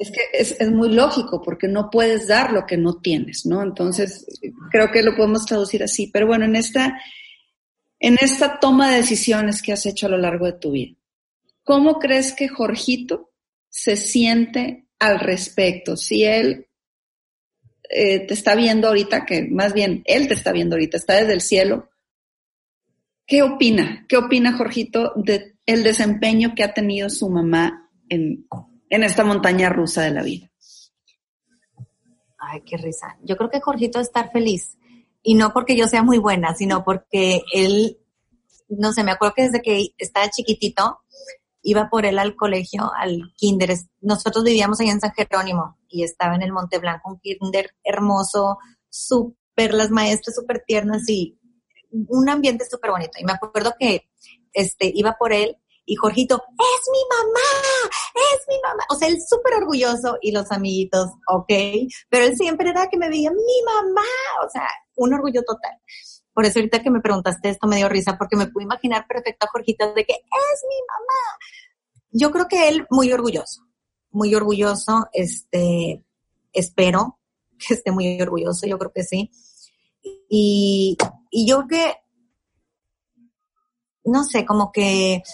[0.00, 3.62] es que es, es, muy lógico porque no puedes dar lo que no tienes, ¿no?
[3.62, 4.26] Entonces,
[4.70, 6.06] creo que lo podemos traducir así.
[6.06, 6.98] Pero bueno, en esta,
[7.98, 10.96] en esta toma de decisiones que has hecho a lo largo de tu vida,
[11.64, 13.34] ¿cómo crees que Jorgito
[13.68, 15.98] se siente al respecto?
[15.98, 16.66] Si él
[17.90, 21.34] eh, te está viendo ahorita, que más bien él te está viendo ahorita, está desde
[21.34, 21.90] el cielo,
[23.26, 24.06] ¿qué opina?
[24.08, 28.46] ¿Qué opina Jorgito de el desempeño que ha tenido su mamá en,
[28.90, 30.50] en esta montaña rusa de la vida.
[32.38, 33.16] Ay, qué risa.
[33.22, 34.76] Yo creo que Jorgito estar feliz.
[35.22, 37.98] Y no porque yo sea muy buena, sino porque él,
[38.68, 41.00] no sé, me acuerdo que desde que estaba chiquitito,
[41.62, 43.76] iba por él al colegio, al kinder.
[44.00, 48.58] Nosotros vivíamos allá en San Jerónimo y estaba en el Monte Blanco, un kinder hermoso,
[48.88, 51.38] súper, las maestras súper tiernas y
[51.92, 53.18] un ambiente súper bonito.
[53.20, 54.08] Y me acuerdo que
[54.52, 55.58] este, iba por él
[55.90, 58.84] y Jorgito, es mi mamá, es mi mamá.
[58.90, 61.52] O sea, él súper orgulloso y los amiguitos, ok.
[62.08, 64.06] Pero él siempre era que me veía mi mamá.
[64.46, 65.72] O sea, un orgullo total.
[66.32, 69.46] Por eso ahorita que me preguntaste esto me dio risa porque me pude imaginar perfecto
[69.46, 71.38] a Jorgito de que es mi mamá.
[72.12, 73.62] Yo creo que él muy orgulloso,
[74.12, 76.04] muy orgulloso, este,
[76.52, 77.18] espero
[77.58, 79.28] que esté muy orgulloso, yo creo que sí.
[80.28, 80.96] Y,
[81.32, 81.96] y yo que,
[84.04, 85.24] no sé, como que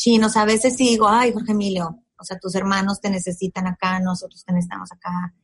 [0.00, 0.36] chinos.
[0.36, 4.42] A veces sí digo, ay, Jorge Emilio, o sea, tus hermanos te necesitan acá, nosotros
[4.44, 5.34] te necesitamos acá.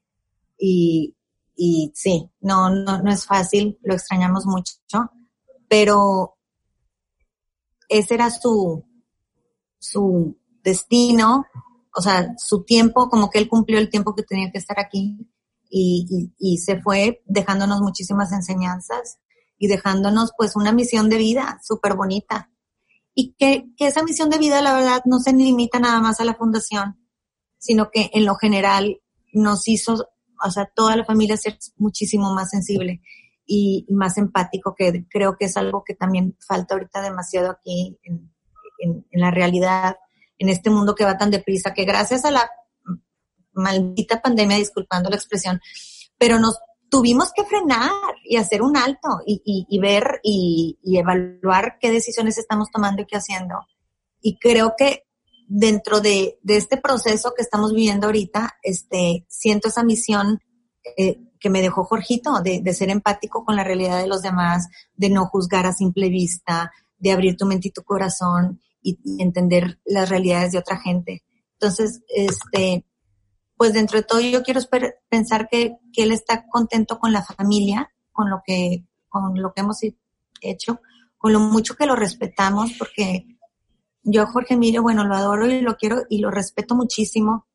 [0.59, 1.15] Y,
[1.55, 4.75] y sí, no, no, no es fácil, lo extrañamos mucho,
[5.69, 6.39] pero
[7.89, 8.83] ese era su,
[9.79, 11.45] su destino,
[11.95, 15.19] o sea, su tiempo, como que él cumplió el tiempo que tenía que estar aquí
[15.69, 19.19] y, y, y se fue dejándonos muchísimas enseñanzas
[19.59, 22.51] y dejándonos pues una misión de vida súper bonita
[23.19, 26.25] y que, que esa misión de vida, la verdad, no se limita nada más a
[26.25, 27.01] la fundación,
[27.57, 29.01] sino que en lo general
[29.33, 30.11] nos hizo,
[30.45, 33.01] o sea, toda la familia ser muchísimo más sensible
[33.47, 38.31] y, más empático, que creo que es algo que también falta ahorita demasiado aquí en,
[38.81, 39.97] en, en la realidad,
[40.39, 42.51] en este mundo que va tan deprisa, que gracias a la
[43.55, 45.59] maldita pandemia, disculpando la expresión,
[46.19, 46.59] pero nos
[46.89, 47.91] tuvimos que frenar
[48.25, 53.17] y hacer un alto y, y, ver y, evaluar qué decisiones estamos tomando y qué
[53.17, 53.55] haciendo.
[54.21, 55.05] Y creo que
[55.49, 60.41] dentro de, de este proceso que estamos viviendo ahorita, este, siento esa misión
[60.97, 64.69] eh, que me dejó Jorgito, de, de, ser empático con la realidad de los demás,
[64.95, 69.23] de no juzgar a simple vista, de abrir tu mente y tu corazón y, y
[69.23, 71.25] entender las realidades de otra gente.
[71.53, 72.85] Entonces, este,
[73.57, 74.61] pues dentro de todo yo quiero
[75.09, 79.81] pensar que, él está contento con la familia, con lo que, con lo que hemos
[80.43, 80.81] hecho,
[81.17, 83.27] con lo mucho que lo respetamos, porque
[84.03, 87.47] yo a Jorge Emilio, bueno, lo adoro y lo quiero y lo respeto muchísimo.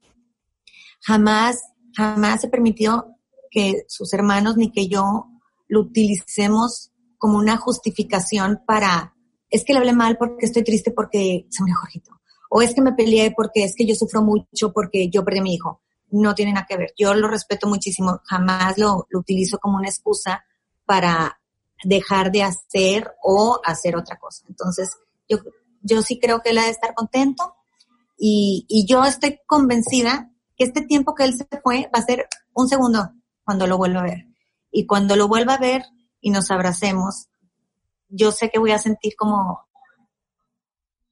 [1.01, 1.61] Jamás,
[1.95, 3.15] jamás he permitido
[3.51, 5.27] que sus hermanos ni que yo
[5.67, 9.15] lo utilicemos como una justificación para,
[9.51, 12.19] es que le hablé mal porque estoy triste porque se murió Jorgito.
[12.49, 15.43] O es que me peleé porque es que yo sufro mucho porque yo perdí a
[15.43, 15.81] mi hijo
[16.11, 16.93] no tiene nada que ver.
[16.97, 20.43] Yo lo respeto muchísimo, jamás lo, lo utilizo como una excusa
[20.85, 21.39] para
[21.83, 24.45] dejar de hacer o hacer otra cosa.
[24.49, 24.97] Entonces,
[25.27, 25.37] yo,
[25.81, 27.55] yo sí creo que él ha de estar contento
[28.17, 32.27] y, y yo estoy convencida que este tiempo que él se fue va a ser
[32.53, 33.11] un segundo
[33.43, 34.27] cuando lo vuelva a ver.
[34.69, 35.83] Y cuando lo vuelva a ver
[36.19, 37.29] y nos abracemos,
[38.09, 39.67] yo sé que voy a sentir como,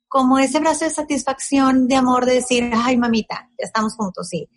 [0.08, 4.50] como ese brazo de satisfacción, de amor, de decir, ay mamita, ya estamos juntos, sí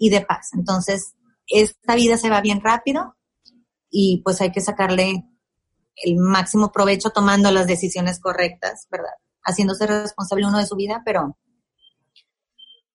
[0.00, 0.50] y de paz.
[0.54, 1.14] Entonces,
[1.46, 3.16] esta vida se va bien rápido
[3.90, 5.24] y pues hay que sacarle
[5.94, 9.12] el máximo provecho tomando las decisiones correctas, ¿verdad?
[9.44, 11.36] Haciéndose responsable uno de su vida, pero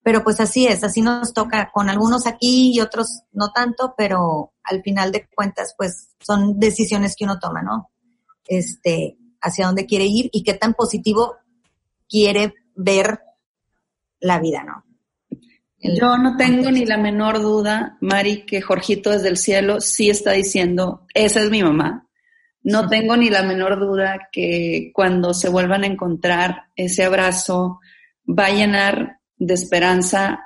[0.01, 4.53] pero pues así es, así nos toca con algunos aquí y otros no tanto, pero
[4.63, 7.89] al final de cuentas pues son decisiones que uno toma, ¿no?
[8.45, 11.37] Este, hacia dónde quiere ir y qué tan positivo
[12.07, 13.19] quiere ver
[14.19, 14.85] la vida, ¿no?
[15.93, 20.31] Yo no tengo ni la menor duda, Mari, que Jorgito desde el cielo sí está
[20.31, 22.07] diciendo, esa es mi mamá.
[22.63, 27.79] No tengo ni la menor duda que cuando se vuelvan a encontrar, ese abrazo
[28.27, 30.39] va a llenar de esperanza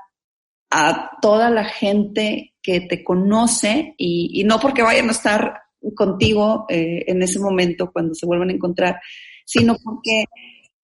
[0.69, 5.61] a toda la gente que te conoce y, no porque vayan a estar
[5.95, 8.99] contigo eh, en ese momento cuando se vuelvan a encontrar,
[9.45, 10.25] sino porque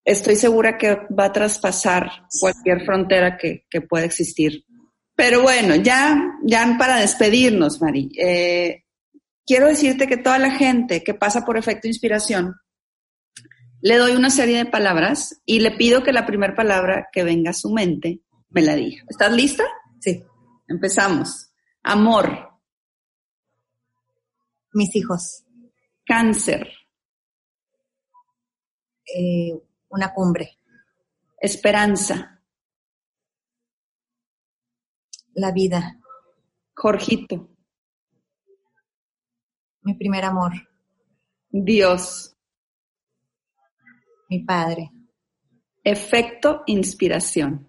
[0.06, 4.64] estoy segura que va a traspasar cualquier frontera que, pueda existir.
[5.16, 8.84] Pero bueno, ya, ya para despedirnos, Mari, eh,
[9.46, 12.56] quiero decirte que toda la gente que pasa por efecto inspiración,
[13.82, 17.52] le doy una serie de palabras y le pido que la primera palabra que venga
[17.52, 19.04] a su mente me la diga.
[19.10, 19.64] ¿Estás lista?
[20.00, 20.24] Sí.
[20.68, 21.52] Empezamos.
[21.84, 22.50] Amor.
[24.74, 25.44] Mis hijos.
[26.06, 26.68] Cáncer.
[29.16, 29.54] Eh,
[29.96, 30.60] una cumbre.
[31.38, 32.42] Esperanza.
[35.34, 36.00] La vida.
[36.76, 37.50] Jorgito.
[39.84, 40.52] Mi primer amor.
[41.50, 42.36] Dios.
[44.28, 44.92] Mi padre.
[45.82, 47.66] Efecto inspiración.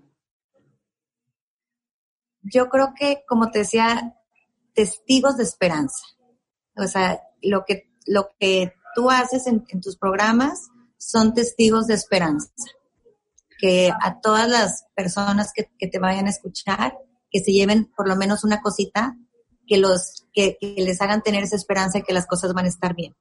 [2.43, 4.17] Yo creo que, como te decía,
[4.73, 6.05] testigos de esperanza.
[6.77, 12.51] O sea, lo que, lo que tú haces en tus programas son testigos de esperanza.
[13.59, 16.99] Que a todas las personas que, te vayan a escuchar,
[17.31, 19.17] que se lleven por lo menos una cosita,
[19.67, 22.95] que, los, que, les hagan tener esa esperanza de que las cosas van a estar
[22.95, 23.15] bien.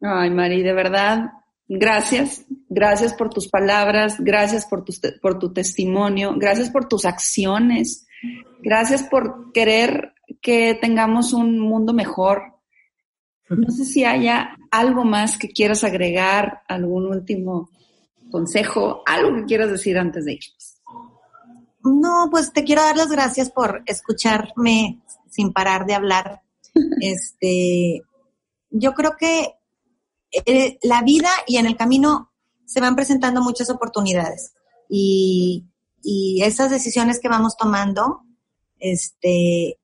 [0.00, 1.32] Ay, Mari, de verdad,
[1.68, 2.44] gracias.
[2.68, 8.06] Gracias por tus palabras, gracias por tu, por tu testimonio, gracias por tus acciones,
[8.62, 12.51] gracias por querer que tengamos un mundo mejor,
[13.56, 17.70] no sé si haya algo más que quieras agregar, algún último
[18.30, 20.78] consejo, algo que quieras decir antes de irnos.
[21.84, 25.00] No, pues te quiero dar las gracias por escucharme
[25.30, 26.42] sin parar de hablar.
[27.00, 28.02] Este,
[28.70, 29.56] yo creo que
[30.30, 32.32] eh, la vida y en el camino
[32.64, 34.54] se van presentando muchas oportunidades
[34.88, 35.66] y,
[36.02, 38.22] y esas decisiones que vamos tomando,
[38.78, 39.78] este,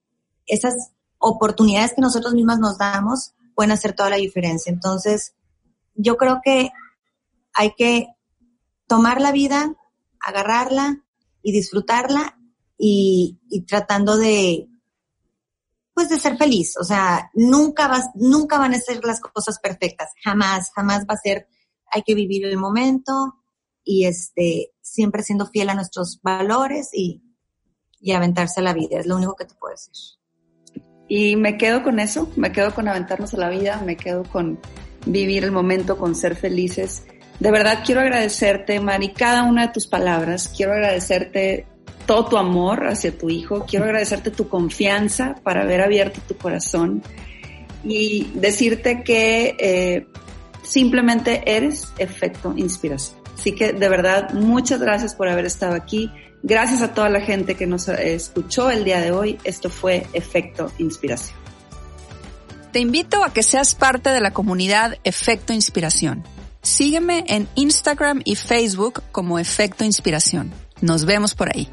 [0.46, 4.72] esas oportunidades que nosotros mismas nos damos, pueden hacer toda la diferencia.
[4.72, 5.34] Entonces,
[5.96, 6.70] yo creo que
[7.52, 8.06] hay que
[8.86, 9.74] tomar la vida,
[10.20, 11.04] agarrarla
[11.42, 12.38] y disfrutarla
[12.78, 13.36] y,
[13.66, 14.68] tratando de,
[15.92, 16.76] pues de ser feliz.
[16.80, 20.10] O sea, nunca vas, nunca van a ser las cosas perfectas.
[20.22, 21.48] Jamás, jamás va a ser,
[21.90, 23.42] hay que vivir el momento
[23.82, 27.24] y este, siempre siendo fiel a nuestros valores y,
[27.98, 29.00] y aventarse a la vida.
[29.00, 30.17] Es lo único que te puedo decir.
[31.08, 34.58] Y me quedo con eso, me quedo con aventarnos a la vida, me quedo con
[35.06, 37.04] vivir el momento, con ser felices.
[37.40, 40.52] De verdad quiero agradecerte, Mari, cada una de tus palabras.
[40.54, 41.66] Quiero agradecerte
[42.06, 43.64] todo tu amor hacia tu hijo.
[43.66, 47.02] Quiero agradecerte tu confianza para haber abierto tu corazón
[47.84, 50.06] y decirte que eh,
[50.62, 53.18] simplemente eres efecto inspiración.
[53.34, 56.10] Así que de verdad, muchas gracias por haber estado aquí.
[56.42, 59.38] Gracias a toda la gente que nos escuchó el día de hoy.
[59.44, 61.36] Esto fue Efecto Inspiración.
[62.72, 66.24] Te invito a que seas parte de la comunidad Efecto Inspiración.
[66.62, 70.52] Sígueme en Instagram y Facebook como Efecto Inspiración.
[70.80, 71.68] Nos vemos por ahí.